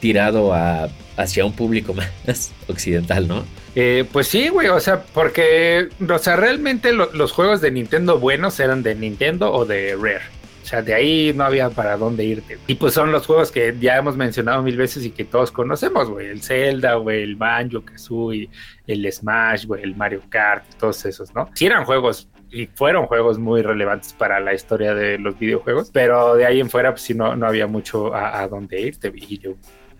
tirado 0.00 0.52
a, 0.52 0.88
hacia 1.16 1.44
un 1.44 1.52
público 1.52 1.94
más 2.26 2.52
occidental, 2.68 3.28
¿no? 3.28 3.44
Eh, 3.74 4.04
pues 4.10 4.28
sí, 4.28 4.48
güey, 4.48 4.68
o 4.68 4.80
sea, 4.80 5.02
porque, 5.02 5.88
o 6.08 6.18
sea, 6.18 6.36
realmente 6.36 6.92
los 6.92 7.32
juegos 7.32 7.60
de 7.60 7.70
Nintendo 7.70 8.18
buenos 8.18 8.58
eran 8.58 8.82
de 8.82 8.94
Nintendo 8.94 9.52
o 9.52 9.66
de 9.66 9.94
Rare. 9.94 10.36
O 10.62 10.68
sea, 10.68 10.82
de 10.82 10.94
ahí 10.94 11.32
no 11.32 11.44
había 11.44 11.70
para 11.70 11.96
dónde 11.96 12.24
irte. 12.24 12.58
Y 12.66 12.74
pues 12.74 12.92
son 12.94 13.12
los 13.12 13.24
juegos 13.24 13.52
que 13.52 13.76
ya 13.78 13.98
hemos 13.98 14.16
mencionado 14.16 14.62
mil 14.62 14.76
veces 14.76 15.04
y 15.04 15.10
que 15.10 15.24
todos 15.24 15.52
conocemos, 15.52 16.10
güey. 16.10 16.26
El 16.26 16.42
Zelda, 16.42 16.94
güey, 16.94 17.22
el 17.22 17.36
Banjo, 17.36 17.84
Kazooie, 17.84 18.50
el 18.86 19.12
Smash, 19.12 19.66
güey, 19.66 19.84
el 19.84 19.94
Mario 19.94 20.22
Kart, 20.28 20.64
todos 20.76 21.04
esos, 21.04 21.32
¿no? 21.36 21.48
Sí 21.54 21.66
eran 21.66 21.84
juegos 21.84 22.28
y 22.50 22.66
fueron 22.66 23.06
juegos 23.06 23.38
muy 23.38 23.62
relevantes 23.62 24.12
para 24.12 24.40
la 24.40 24.54
historia 24.54 24.94
de 24.94 25.18
los 25.18 25.38
videojuegos, 25.38 25.90
pero 25.92 26.34
de 26.34 26.46
ahí 26.46 26.60
en 26.60 26.70
fuera, 26.70 26.90
pues 26.90 27.02
sí, 27.02 27.14
no, 27.14 27.36
no 27.36 27.46
había 27.46 27.66
mucho 27.66 28.14
a, 28.14 28.48
dónde 28.48 28.80
irte, 28.80 29.10
viejito. 29.10 29.56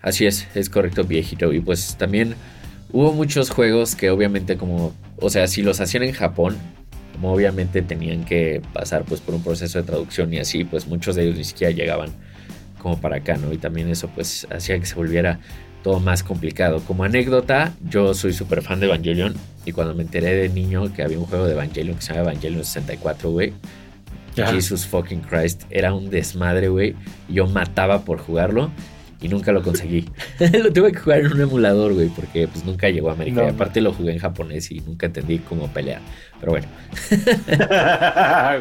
Así 0.07 0.25
es, 0.25 0.47
es 0.55 0.69
correcto, 0.69 1.03
viejito. 1.03 1.51
Y 1.51 1.59
pues 1.59 1.97
también 1.97 2.35
hubo 2.93 3.11
muchos 3.11 3.49
juegos 3.49 3.93
que 3.93 4.09
obviamente 4.09 4.55
como, 4.55 4.93
o 5.19 5.29
sea, 5.29 5.47
si 5.47 5.61
los 5.61 5.81
hacían 5.81 6.03
en 6.03 6.13
Japón, 6.13 6.55
como 7.11 7.33
obviamente 7.33 7.81
tenían 7.81 8.23
que 8.23 8.61
pasar 8.71 9.03
pues 9.03 9.19
por 9.19 9.35
un 9.35 9.43
proceso 9.43 9.79
de 9.79 9.83
traducción 9.83 10.33
y 10.33 10.37
así, 10.37 10.63
pues 10.63 10.87
muchos 10.87 11.17
de 11.17 11.23
ellos 11.23 11.35
ni 11.35 11.43
siquiera 11.43 11.73
llegaban 11.73 12.11
como 12.81 13.01
para 13.01 13.17
acá, 13.17 13.35
¿no? 13.35 13.51
Y 13.51 13.57
también 13.57 13.89
eso 13.89 14.09
pues 14.15 14.47
hacía 14.49 14.79
que 14.79 14.85
se 14.85 14.95
volviera 14.95 15.41
todo 15.83 15.99
más 15.99 16.23
complicado. 16.23 16.79
Como 16.87 17.03
anécdota, 17.03 17.73
yo 17.89 18.13
soy 18.13 18.31
súper 18.31 18.61
fan 18.61 18.79
de 18.79 18.85
Evangelion 18.85 19.35
y 19.65 19.73
cuando 19.73 19.93
me 19.93 20.03
enteré 20.03 20.33
de 20.35 20.47
niño 20.47 20.93
que 20.93 21.03
había 21.03 21.19
un 21.19 21.25
juego 21.25 21.47
de 21.47 21.51
Evangelion 21.51 21.97
que 21.97 22.01
se 22.01 22.13
llama 22.13 22.31
Evangelion 22.31 22.63
64, 22.63 23.29
güey, 23.29 23.53
Jesus 24.35 24.85
fucking 24.85 25.19
Christ, 25.19 25.63
era 25.69 25.93
un 25.93 26.09
desmadre, 26.09 26.69
güey. 26.69 26.95
Yo 27.27 27.45
mataba 27.47 28.05
por 28.05 28.19
jugarlo 28.19 28.71
y 29.21 29.29
nunca 29.29 29.51
lo 29.51 29.61
conseguí. 29.63 30.09
lo 30.63 30.71
tuve 30.71 30.91
que 30.91 30.99
jugar 30.99 31.19
en 31.19 31.33
un 31.33 31.41
emulador, 31.41 31.93
güey, 31.93 32.09
porque 32.09 32.47
pues 32.47 32.63
nunca 32.65 32.89
llegó 32.89 33.09
a 33.09 33.13
América. 33.13 33.43
y 33.43 33.49
aparte 33.49 33.81
lo 33.81 33.93
jugué 33.93 34.13
en 34.13 34.19
japonés 34.19 34.71
y 34.71 34.79
nunca 34.81 35.07
entendí 35.07 35.39
cómo 35.39 35.67
pelear. 35.67 36.01
Pero 36.39 36.51
bueno. 36.51 36.67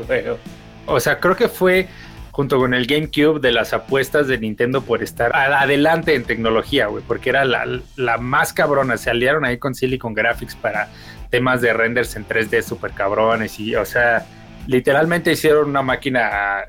o 0.86 1.00
sea, 1.00 1.20
creo 1.20 1.36
que 1.36 1.48
fue 1.48 1.88
junto 2.36 2.58
con 2.58 2.74
el 2.74 2.86
GameCube 2.86 3.40
de 3.40 3.50
las 3.50 3.72
apuestas 3.72 4.28
de 4.28 4.36
Nintendo 4.36 4.82
por 4.82 5.02
estar 5.02 5.34
adelante 5.34 6.14
en 6.14 6.24
tecnología, 6.24 6.86
güey, 6.86 7.02
porque 7.06 7.30
era 7.30 7.46
la, 7.46 8.18
más 8.18 8.52
cabrona. 8.52 8.98
Se 8.98 9.08
aliaron 9.08 9.46
ahí 9.46 9.56
con 9.56 9.74
Silicon 9.74 10.12
Graphics 10.12 10.54
para 10.54 10.90
temas 11.30 11.62
de 11.62 11.72
renders 11.72 12.14
en 12.14 12.28
3D 12.28 12.60
super 12.62 12.92
cabrones 12.92 13.58
y, 13.58 13.74
o 13.74 13.86
sea, 13.86 14.26
literalmente 14.66 15.32
hicieron 15.32 15.70
una 15.70 15.80
máquina 15.80 16.66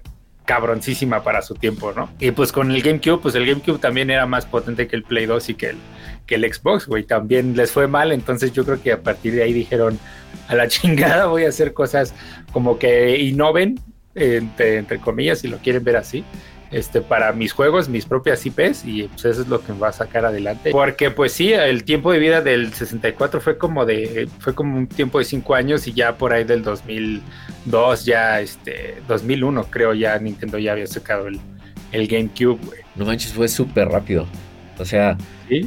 cabroncísima 0.48 1.24
para 1.24 1.42
su 1.42 1.56
tiempo, 1.56 1.92
¿no? 1.94 2.10
Y 2.20 2.32
pues 2.32 2.54
con 2.54 2.72
el 2.72 2.82
GameCube, 2.82 3.22
pues 3.22 3.36
el 3.36 3.46
GameCube 3.46 3.80
también 3.80 4.10
era 4.10 4.26
más 4.26 4.46
potente 4.46 4.88
que 4.88 4.96
el 4.96 5.04
Play 5.04 5.26
2 5.26 5.50
y 5.50 5.56
que 5.56 5.72
el, 5.72 5.78
que 6.26 6.36
el 6.36 6.54
Xbox, 6.54 6.88
güey. 6.88 7.04
También 7.04 7.58
les 7.58 7.70
fue 7.72 7.88
mal, 7.88 8.14
entonces 8.14 8.54
yo 8.54 8.64
creo 8.64 8.82
que 8.82 8.94
a 8.94 9.02
partir 9.02 9.34
de 9.34 9.44
ahí 9.44 9.52
dijeron, 9.52 10.00
a 10.48 10.56
la 10.56 10.68
chingada 10.70 11.26
voy 11.26 11.44
a 11.44 11.50
hacer 11.50 11.74
cosas 11.74 12.16
como 12.54 12.80
que 12.80 13.20
innoven 13.20 13.78
entre, 14.16 15.00
comillas, 15.00 15.40
si 15.40 15.50
lo 15.50 15.58
quieren 15.58 15.84
ver 15.84 15.98
así, 15.98 16.24
este, 16.72 17.02
para 17.02 17.32
mis 17.34 17.54
juegos, 17.54 17.90
mis 17.90 18.06
propias 18.06 18.46
IPs, 18.46 18.86
y 18.86 19.04
pues 19.04 19.26
eso 19.26 19.42
es 19.42 19.48
lo 19.48 19.62
que 19.64 19.74
me 19.74 19.80
va 19.80 19.90
a 19.90 19.94
sacar 19.94 20.26
adelante. 20.26 20.72
Porque 20.72 21.12
pues 21.12 21.32
sí, 21.32 21.54
el 21.54 21.84
tiempo 21.84 22.12
de 22.12 22.20
vida 22.20 22.42
del 22.42 22.74
64 22.74 23.42
fue 23.42 23.58
como 23.58 23.86
de, 23.86 24.28
fue 24.40 24.54
como 24.54 24.78
un 24.78 24.88
tiempo 24.88 25.20
de 25.20 25.26
5 25.26 25.56
años 25.56 25.88
y 25.88 25.94
ya 25.94 26.18
por 26.18 26.34
ahí 26.34 26.44
del 26.44 26.64
2002, 26.64 28.06
ya 28.06 28.42
este, 28.42 29.02
2001 29.08 29.66
creo 29.70 29.94
ya 29.94 30.18
Nintendo 30.20 30.58
ya 30.58 30.74
había 30.74 30.88
sacado 30.88 31.28
el, 31.28 31.40
el 31.92 32.08
GameCube, 32.08 32.60
güey. 32.66 32.80
No 32.96 33.06
manches, 33.06 33.34
fue 33.34 33.48
súper 33.48 33.90
rápido. 33.90 34.28
O 34.80 34.86
sea, 34.86 35.18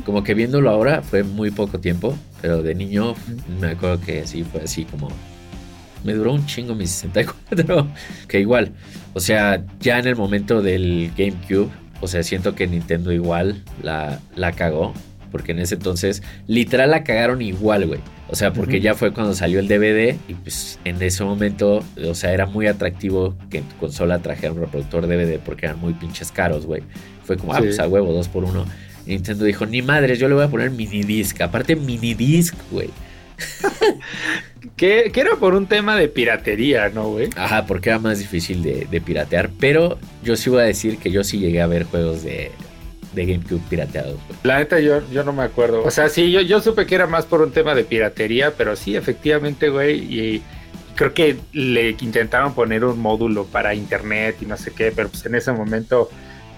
como 0.04 0.23
que 0.23 0.35
viéndolo 0.35 0.71
ahora 0.71 1.02
fue 1.02 1.23
muy 1.23 1.50
poco 1.50 1.80
tiempo, 1.80 2.16
pero 2.40 2.62
de 2.62 2.75
niño 2.75 3.14
me 3.61 3.69
acuerdo 3.69 4.00
que 4.00 4.26
sí 4.26 4.45
fue 4.45 4.62
así 4.62 4.85
como 4.85 5.11
me 6.04 6.14
duró 6.14 6.33
un 6.33 6.47
chingo 6.47 6.75
mi 6.75 6.87
64. 6.87 7.88
que 8.28 8.40
igual, 8.40 8.73
o 9.14 9.21
sea, 9.21 9.64
ya 9.80 9.99
en 9.99 10.07
el 10.07 10.16
momento 10.16 10.62
del 10.62 11.12
GameCube, 11.16 11.71
o 12.00 12.09
sea, 12.09 12.23
siento 12.23 12.54
que 12.54 12.66
Nintendo 12.66 13.12
igual 13.12 13.62
la, 13.83 14.21
la 14.37 14.52
cagó. 14.52 14.95
Porque 15.30 15.52
en 15.52 15.61
ese 15.61 15.76
entonces, 15.76 16.25
literal 16.49 16.90
la 16.90 17.04
cagaron 17.04 17.40
igual, 17.40 17.87
güey. 17.87 18.00
O 18.28 18.37
sea, 18.37 18.52
porque 18.52 18.80
ya 18.80 18.95
fue 18.95 19.12
cuando 19.12 19.35
salió 19.35 19.59
el 19.59 19.66
DVD 19.66 20.16
y 20.28 20.35
pues 20.35 20.78
en 20.85 21.02
ese 21.02 21.25
momento, 21.25 21.85
o 22.04 22.14
sea, 22.14 22.33
era 22.33 22.47
muy 22.47 22.69
atractivo 22.69 23.37
que 23.50 23.59
en 23.59 23.64
tu 23.64 23.76
consola 23.76 24.21
trajera 24.21 24.52
un 24.52 24.61
reproductor 24.61 25.07
DVD 25.07 25.38
porque 25.38 25.66
eran 25.66 25.80
muy 25.80 25.95
pinches 25.95 26.30
caros, 26.30 26.64
güey. 26.66 26.83
Fue 27.25 27.37
como, 27.37 27.54
ah, 27.54 27.59
pues 27.59 27.80
a 27.80 27.88
huevo, 27.88 28.12
dos 28.12 28.28
por 28.28 28.45
uno. 28.45 28.66
Nintendo 29.07 29.45
dijo, 29.45 29.66
ni 29.66 29.83
madres, 29.83 30.19
yo 30.21 30.28
le 30.28 30.35
voy 30.35 30.45
a 30.45 30.49
poner 30.49 30.71
mini 30.71 31.02
disc. 31.02 31.40
Aparte, 31.40 31.75
mini 31.75 32.14
disc, 32.14 32.54
güey. 32.71 32.90
que, 34.76 35.12
era 35.14 35.37
por 35.37 35.55
un 35.55 35.67
tema 35.67 35.97
de 35.97 36.09
piratería, 36.09 36.88
¿no, 36.88 37.11
güey? 37.11 37.31
Ajá, 37.37 37.67
porque 37.67 37.90
era 37.90 37.99
más 37.99 38.19
difícil 38.19 38.62
de, 38.62 39.00
piratear. 39.00 39.50
Pero 39.59 39.99
yo 40.23 40.37
sí 40.37 40.50
voy 40.50 40.61
a 40.61 40.64
decir 40.64 40.99
que 40.99 41.11
yo 41.11 41.25
sí 41.25 41.38
llegué 41.38 41.61
a 41.61 41.67
ver 41.67 41.85
juegos 41.85 42.23
de, 42.23 42.52
GameCube 43.14 43.61
pirateados. 43.69 44.19
La 44.43 44.59
neta, 44.59 44.79
yo, 44.81 45.02
yo 45.11 45.25
no 45.25 45.33
me 45.33 45.43
acuerdo. 45.43 45.83
O 45.85 45.90
sea, 45.90 46.09
sí, 46.09 46.31
yo, 46.31 46.40
yo 46.40 46.61
supe 46.61 46.87
que 46.87 46.95
era 46.95 47.07
más 47.07 47.26
por 47.26 47.43
un 47.43 47.50
tema 47.50 47.75
de 47.75 47.85
piratería, 47.85 48.55
pero 48.57 48.76
sí, 48.76 48.97
efectivamente, 48.97 49.69
güey. 49.69 49.99
Y 49.99 50.43
creo 50.95 51.14
que 51.14 51.37
le 51.52 51.90
intentaron 52.00 52.55
poner 52.55 52.85
un 52.85 52.99
módulo 53.00 53.47
para 53.47 53.75
internet 53.75 54.37
y 54.40 54.47
no 54.47 54.57
sé 54.57 54.73
qué, 54.73 54.93
pero 54.95 55.09
pues 55.09 55.25
en 55.26 55.35
ese 55.35 55.50
momento, 55.52 56.11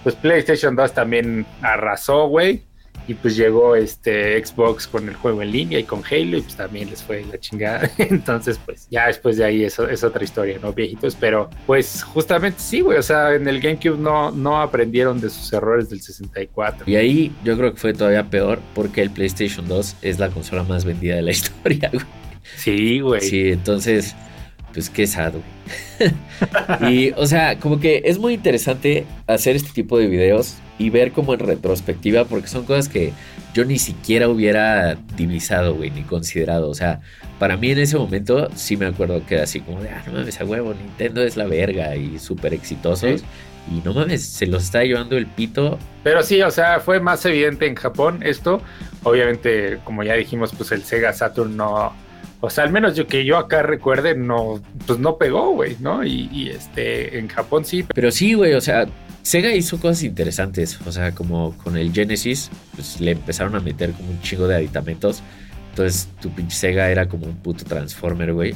pues 0.03 0.15
PlayStation 0.15 0.75
2 0.75 0.93
también 0.93 1.45
arrasó, 1.61 2.27
güey. 2.27 2.61
Y 3.07 3.13
pues 3.13 3.35
llegó 3.35 3.75
este 3.75 4.43
Xbox 4.43 4.87
con 4.87 5.07
el 5.09 5.15
juego 5.15 5.41
en 5.41 5.51
línea 5.51 5.79
y 5.79 5.83
con 5.83 6.03
Halo 6.03 6.37
y 6.37 6.41
pues 6.41 6.55
también 6.55 6.89
les 6.89 7.03
fue 7.03 7.25
la 7.25 7.39
chingada. 7.39 7.89
Entonces 7.97 8.59
pues 8.63 8.87
ya 8.89 9.07
después 9.07 9.37
de 9.37 9.45
ahí 9.45 9.63
eso 9.63 9.87
es 9.87 10.03
otra 10.03 10.23
historia, 10.23 10.57
¿no? 10.61 10.73
Viejitos, 10.73 11.15
pero 11.15 11.49
pues 11.65 12.03
justamente 12.03 12.59
sí, 12.59 12.81
güey, 12.81 12.97
o 12.97 13.03
sea, 13.03 13.33
en 13.33 13.47
el 13.47 13.59
GameCube 13.59 13.97
no, 13.97 14.31
no 14.31 14.61
aprendieron 14.61 15.19
de 15.19 15.29
sus 15.29 15.51
errores 15.53 15.89
del 15.89 16.01
64. 16.01 16.89
Y 16.89 16.95
ahí 16.95 17.31
yo 17.43 17.57
creo 17.57 17.73
que 17.73 17.79
fue 17.79 17.93
todavía 17.93 18.29
peor 18.29 18.59
porque 18.73 19.01
el 19.01 19.09
PlayStation 19.09 19.67
2 19.67 19.97
es 20.01 20.19
la 20.19 20.29
consola 20.29 20.63
más 20.63 20.85
vendida 20.85 21.15
de 21.15 21.21
la 21.21 21.31
historia, 21.33 21.89
güey. 21.91 22.05
Sí, 22.57 22.99
güey. 22.99 23.21
Sí, 23.21 23.51
entonces 23.51 24.15
pues 24.73 24.89
qué 24.89 25.07
sad, 25.07 25.33
y, 26.89 27.11
o 27.11 27.25
sea, 27.25 27.59
como 27.59 27.79
que 27.79 28.01
es 28.05 28.17
muy 28.19 28.33
interesante 28.33 29.05
hacer 29.27 29.55
este 29.55 29.71
tipo 29.71 29.97
de 29.97 30.07
videos 30.07 30.55
y 30.79 30.89
ver 30.89 31.11
como 31.11 31.33
en 31.33 31.39
retrospectiva, 31.39 32.25
porque 32.25 32.47
son 32.47 32.65
cosas 32.65 32.89
que 32.89 33.13
yo 33.53 33.63
ni 33.63 33.77
siquiera 33.77 34.27
hubiera 34.27 34.95
divisado, 35.15 35.75
güey, 35.75 35.91
ni 35.91 36.01
considerado. 36.01 36.69
O 36.69 36.73
sea, 36.73 37.01
para 37.39 37.57
mí 37.57 37.71
en 37.71 37.79
ese 37.79 37.97
momento 37.97 38.49
sí 38.55 38.75
me 38.75 38.87
acuerdo 38.87 39.25
que 39.25 39.35
era 39.35 39.43
así 39.43 39.59
como 39.61 39.81
de, 39.81 39.89
ah, 39.89 40.03
no 40.07 40.13
mames, 40.13 40.41
a 40.41 40.45
huevo, 40.45 40.73
Nintendo 40.73 41.23
es 41.23 41.37
la 41.37 41.45
verga 41.45 41.95
y 41.95 42.19
súper 42.19 42.53
exitosos. 42.53 43.23
Y 43.71 43.79
no 43.85 43.93
mames, 43.93 44.25
se 44.25 44.45
los 44.45 44.63
está 44.63 44.83
llevando 44.83 45.15
el 45.15 45.25
pito. 45.25 45.79
Pero 46.03 46.21
sí, 46.23 46.41
o 46.41 46.51
sea, 46.51 46.81
fue 46.81 46.99
más 46.99 47.25
evidente 47.25 47.65
en 47.65 47.75
Japón 47.75 48.19
esto. 48.23 48.61
Obviamente, 49.03 49.79
como 49.85 50.03
ya 50.03 50.15
dijimos, 50.15 50.51
pues 50.57 50.71
el 50.73 50.83
Sega 50.83 51.13
Saturn 51.13 51.55
no, 51.55 51.93
o 52.45 52.49
sea, 52.49 52.65
al 52.65 52.73
menos 52.73 52.93
yo 52.97 53.07
que 53.07 53.23
yo 53.23 53.37
acá 53.37 53.61
recuerde, 53.63 54.17
no, 54.17 54.61
pues 54.85 54.99
no 54.99 55.17
pegó, 55.17 55.51
güey, 55.51 55.77
¿no? 55.79 56.03
Y, 56.03 56.49
este, 56.53 57.17
en 57.17 57.29
Japón 57.29 57.63
sí. 57.63 57.85
Pero 57.95 58.11
sí, 58.11 58.33
güey, 58.33 58.53
o 58.53 58.59
sea, 58.59 58.85
Sega 59.21 59.55
hizo 59.55 59.79
cosas 59.79 60.03
interesantes. 60.03 60.77
O 60.85 60.91
sea, 60.91 61.15
como 61.15 61.57
con 61.59 61.77
el 61.77 61.93
Genesis, 61.93 62.51
pues 62.75 62.99
le 62.99 63.11
empezaron 63.11 63.55
a 63.55 63.61
meter 63.61 63.93
como 63.93 64.09
un 64.09 64.21
chingo 64.21 64.45
de 64.45 64.57
aditamentos. 64.57 65.23
Entonces, 65.69 66.09
tu 66.21 66.31
pinche 66.31 66.57
Sega 66.57 66.91
era 66.91 67.07
como 67.07 67.27
un 67.27 67.37
puto 67.37 67.63
Transformer, 67.63 68.33
güey. 68.33 68.53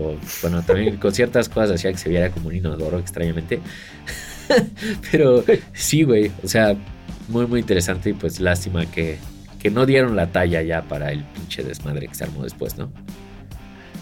O, 0.00 0.16
bueno, 0.40 0.62
también 0.62 0.96
con 0.96 1.12
ciertas 1.12 1.50
cosas 1.50 1.72
hacía 1.72 1.92
que 1.92 1.98
se 1.98 2.08
viera 2.08 2.30
como 2.30 2.48
un 2.48 2.56
inodoro, 2.56 2.98
extrañamente. 2.98 3.60
Pero 5.12 5.44
sí, 5.74 6.02
güey, 6.02 6.32
o 6.42 6.48
sea, 6.48 6.74
muy, 7.28 7.46
muy 7.46 7.60
interesante 7.60 8.08
y 8.08 8.14
pues 8.14 8.40
lástima 8.40 8.86
que, 8.86 9.18
que 9.58 9.70
no 9.70 9.86
dieron 9.86 10.16
la 10.16 10.28
talla 10.32 10.62
ya 10.62 10.82
para 10.82 11.12
el 11.12 11.24
pinche 11.24 11.62
desmadre 11.62 12.08
que 12.08 12.14
se 12.14 12.24
armó 12.24 12.44
después, 12.44 12.76
¿no? 12.78 12.92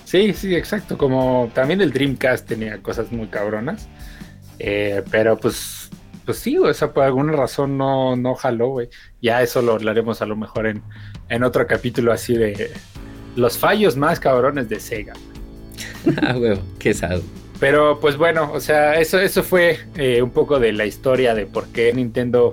Sí, 0.05 0.33
sí, 0.35 0.55
exacto. 0.55 0.97
Como 0.97 1.51
también 1.53 1.81
el 1.81 1.93
Dreamcast 1.93 2.47
tenía 2.47 2.79
cosas 2.79 3.11
muy 3.11 3.27
cabronas. 3.27 3.89
Eh, 4.59 5.03
pero 5.11 5.37
pues, 5.37 5.91
pues 6.25 6.39
sí, 6.39 6.57
o 6.59 6.73
sea, 6.73 6.93
por 6.93 7.05
alguna 7.05 7.33
razón 7.33 7.77
no, 7.77 8.17
no 8.17 8.35
jaló, 8.35 8.69
güey. 8.69 8.89
Ya 9.21 9.43
eso 9.43 9.63
lo 9.63 9.73
hablaremos 9.73 10.23
a 10.23 10.27
lo 10.27 10.37
mejor 10.37 10.67
en, 10.67 10.83
en 11.29 11.43
otro 11.43 11.67
capítulo 11.67 12.13
así 12.13 12.37
de 12.37 12.71
los 13.35 13.59
fallos 13.59 13.97
más 13.97 14.21
cabrones 14.21 14.69
de 14.69 14.81
Sega. 14.81 15.13
ah, 16.23 16.33
güey, 16.35 16.59
qué 16.79 16.95
sado. 16.95 17.23
Pero 17.59 17.99
pues 18.01 18.17
bueno, 18.17 18.51
o 18.53 18.61
sea, 18.61 19.01
eso, 19.01 19.19
eso 19.19 19.43
fue 19.43 19.79
eh, 19.97 20.21
un 20.21 20.31
poco 20.31 20.61
de 20.61 20.73
la 20.73 20.85
historia 20.85 21.35
de 21.35 21.47
por 21.47 21.67
qué 21.69 21.93
Nintendo 21.93 22.53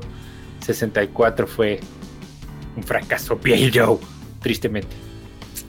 64 0.66 1.46
fue 1.46 1.80
un 2.76 2.84
fracaso 2.84 3.36
viejo, 3.38 4.00
tristemente. 4.42 5.13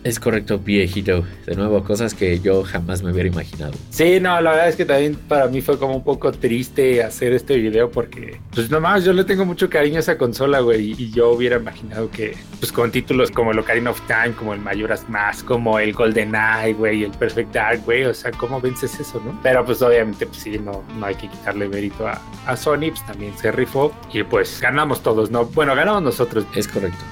Es 0.05 0.21
correcto, 0.21 0.59
viejito. 0.59 1.25
De 1.47 1.55
nuevo, 1.57 1.83
cosas 1.83 2.12
que 2.12 2.38
yo 2.41 2.62
jamás 2.62 3.03
me 3.03 3.11
hubiera 3.11 3.29
imaginado. 3.29 3.73
Sí, 3.91 4.21
no, 4.21 4.41
la 4.41 4.50
verdad 4.50 4.69
es 4.69 4.76
que 4.76 4.85
también 4.85 5.14
para 5.14 5.47
mí 5.49 5.62
fue 5.62 5.79
como 5.79 5.97
un 5.97 6.05
poco 6.05 6.31
triste 6.33 7.03
hacer 7.03 7.33
este 7.33 7.57
video 7.57 7.91
porque, 7.91 8.38
pues 8.55 8.71
nomás, 8.71 9.05
yo 9.05 9.12
le 9.12 9.25
tengo 9.25 9.47
mucho 9.47 9.71
cariño 9.71 9.97
a 9.97 10.00
esa 10.00 10.19
consola, 10.19 10.61
güey. 10.61 10.95
Y 10.99 11.11
yo 11.11 11.31
hubiera 11.31 11.57
imaginado 11.57 12.11
que, 12.11 12.37
pues 12.61 12.71
con 12.71 12.91
títulos 12.91 13.31
como 13.31 13.53
el 13.53 13.59
Ocarina 13.59 13.91
of 13.91 14.00
Time, 14.07 14.35
como 14.35 14.53
el 14.53 14.61
Majora's 14.61 15.09
Mask, 15.09 15.47
como 15.47 15.79
el 15.79 15.93
Golden 15.95 16.35
Eye, 16.35 16.75
güey, 16.75 17.04
el 17.04 17.13
Perfect 17.13 17.54
Dark, 17.54 17.82
güey. 17.85 18.04
O 18.04 18.15
sea, 18.15 18.30
¿cómo 18.32 18.61
vences 18.61 18.99
eso, 19.00 19.23
no? 19.25 19.39
Pero 19.43 19.65
pues 19.65 19.80
obviamente, 19.80 20.26
pues 20.26 20.39
sí, 20.39 20.58
no, 20.58 20.85
no 20.99 21.06
hay 21.06 21.15
que 21.15 21.28
quitarle 21.28 21.69
mérito 21.69 22.06
a, 22.06 22.21
a 22.47 22.56
Sony, 22.56 22.91
pues 22.91 23.06
también 23.06 23.37
se 23.39 23.50
rifó. 23.52 23.93
Y 24.13 24.23
pues 24.23 24.61
ganamos 24.61 25.02
todos, 25.02 25.30
¿no? 25.30 25.47
Bueno, 25.47 25.75
ganamos 25.75 26.02
nosotros. 26.02 26.45
Es 26.54 26.69
correcto. 26.69 27.04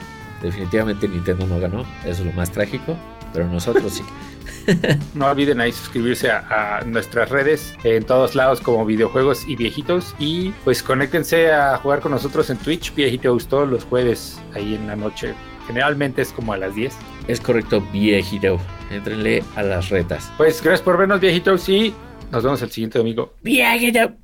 Definitivamente 0.43 1.09
Nintendo 1.09 1.47
no 1.47 1.61
ganó, 1.61 1.83
eso 2.05 2.23
es 2.23 2.27
lo 2.27 2.33
más 2.33 2.51
trágico, 2.51 2.97
pero 3.33 3.47
nosotros 3.49 3.93
sí. 3.93 4.03
no 5.15 5.27
olviden 5.27 5.61
ahí 5.61 5.73
suscribirse 5.73 6.31
a, 6.31 6.83
nuestras 6.85 7.31
redes 7.31 7.75
en 7.85 8.05
todos 8.05 8.35
lados 8.35 8.61
como 8.61 8.85
videojuegos 8.85 9.47
y 9.47 9.57
viejitos 9.57 10.15
y 10.19 10.51
pues 10.65 10.83
conéctense 10.83 11.53
a 11.53 11.77
jugar 11.79 12.01
con 12.01 12.13
nosotros 12.13 12.51
en 12.51 12.59
Twitch 12.59 12.95
viejitos 12.95 13.47
todos 13.47 13.69
los 13.69 13.85
jueves 13.85 14.41
ahí 14.55 14.75
en 14.75 14.87
la 14.87 14.97
noche. 14.97 15.35
Generalmente 15.67 16.23
es 16.23 16.33
como 16.33 16.53
a 16.53 16.57
las 16.57 16.75
10. 16.75 16.93
Es 17.29 17.41
correcto, 17.41 17.81
viejito. 17.93 18.59
Entrenle 18.91 19.45
a 19.55 19.63
las 19.63 19.91
retas. 19.91 20.31
Pues 20.37 20.61
gracias 20.61 20.83
por 20.83 20.99
vernos 20.99 21.21
viejitos 21.21 21.69
y 21.69 21.95
nos 22.33 22.43
vemos 22.43 22.61
el 22.63 22.71
siguiente 22.71 22.99
domingo. 22.99 23.33
Viejito. 23.43 24.22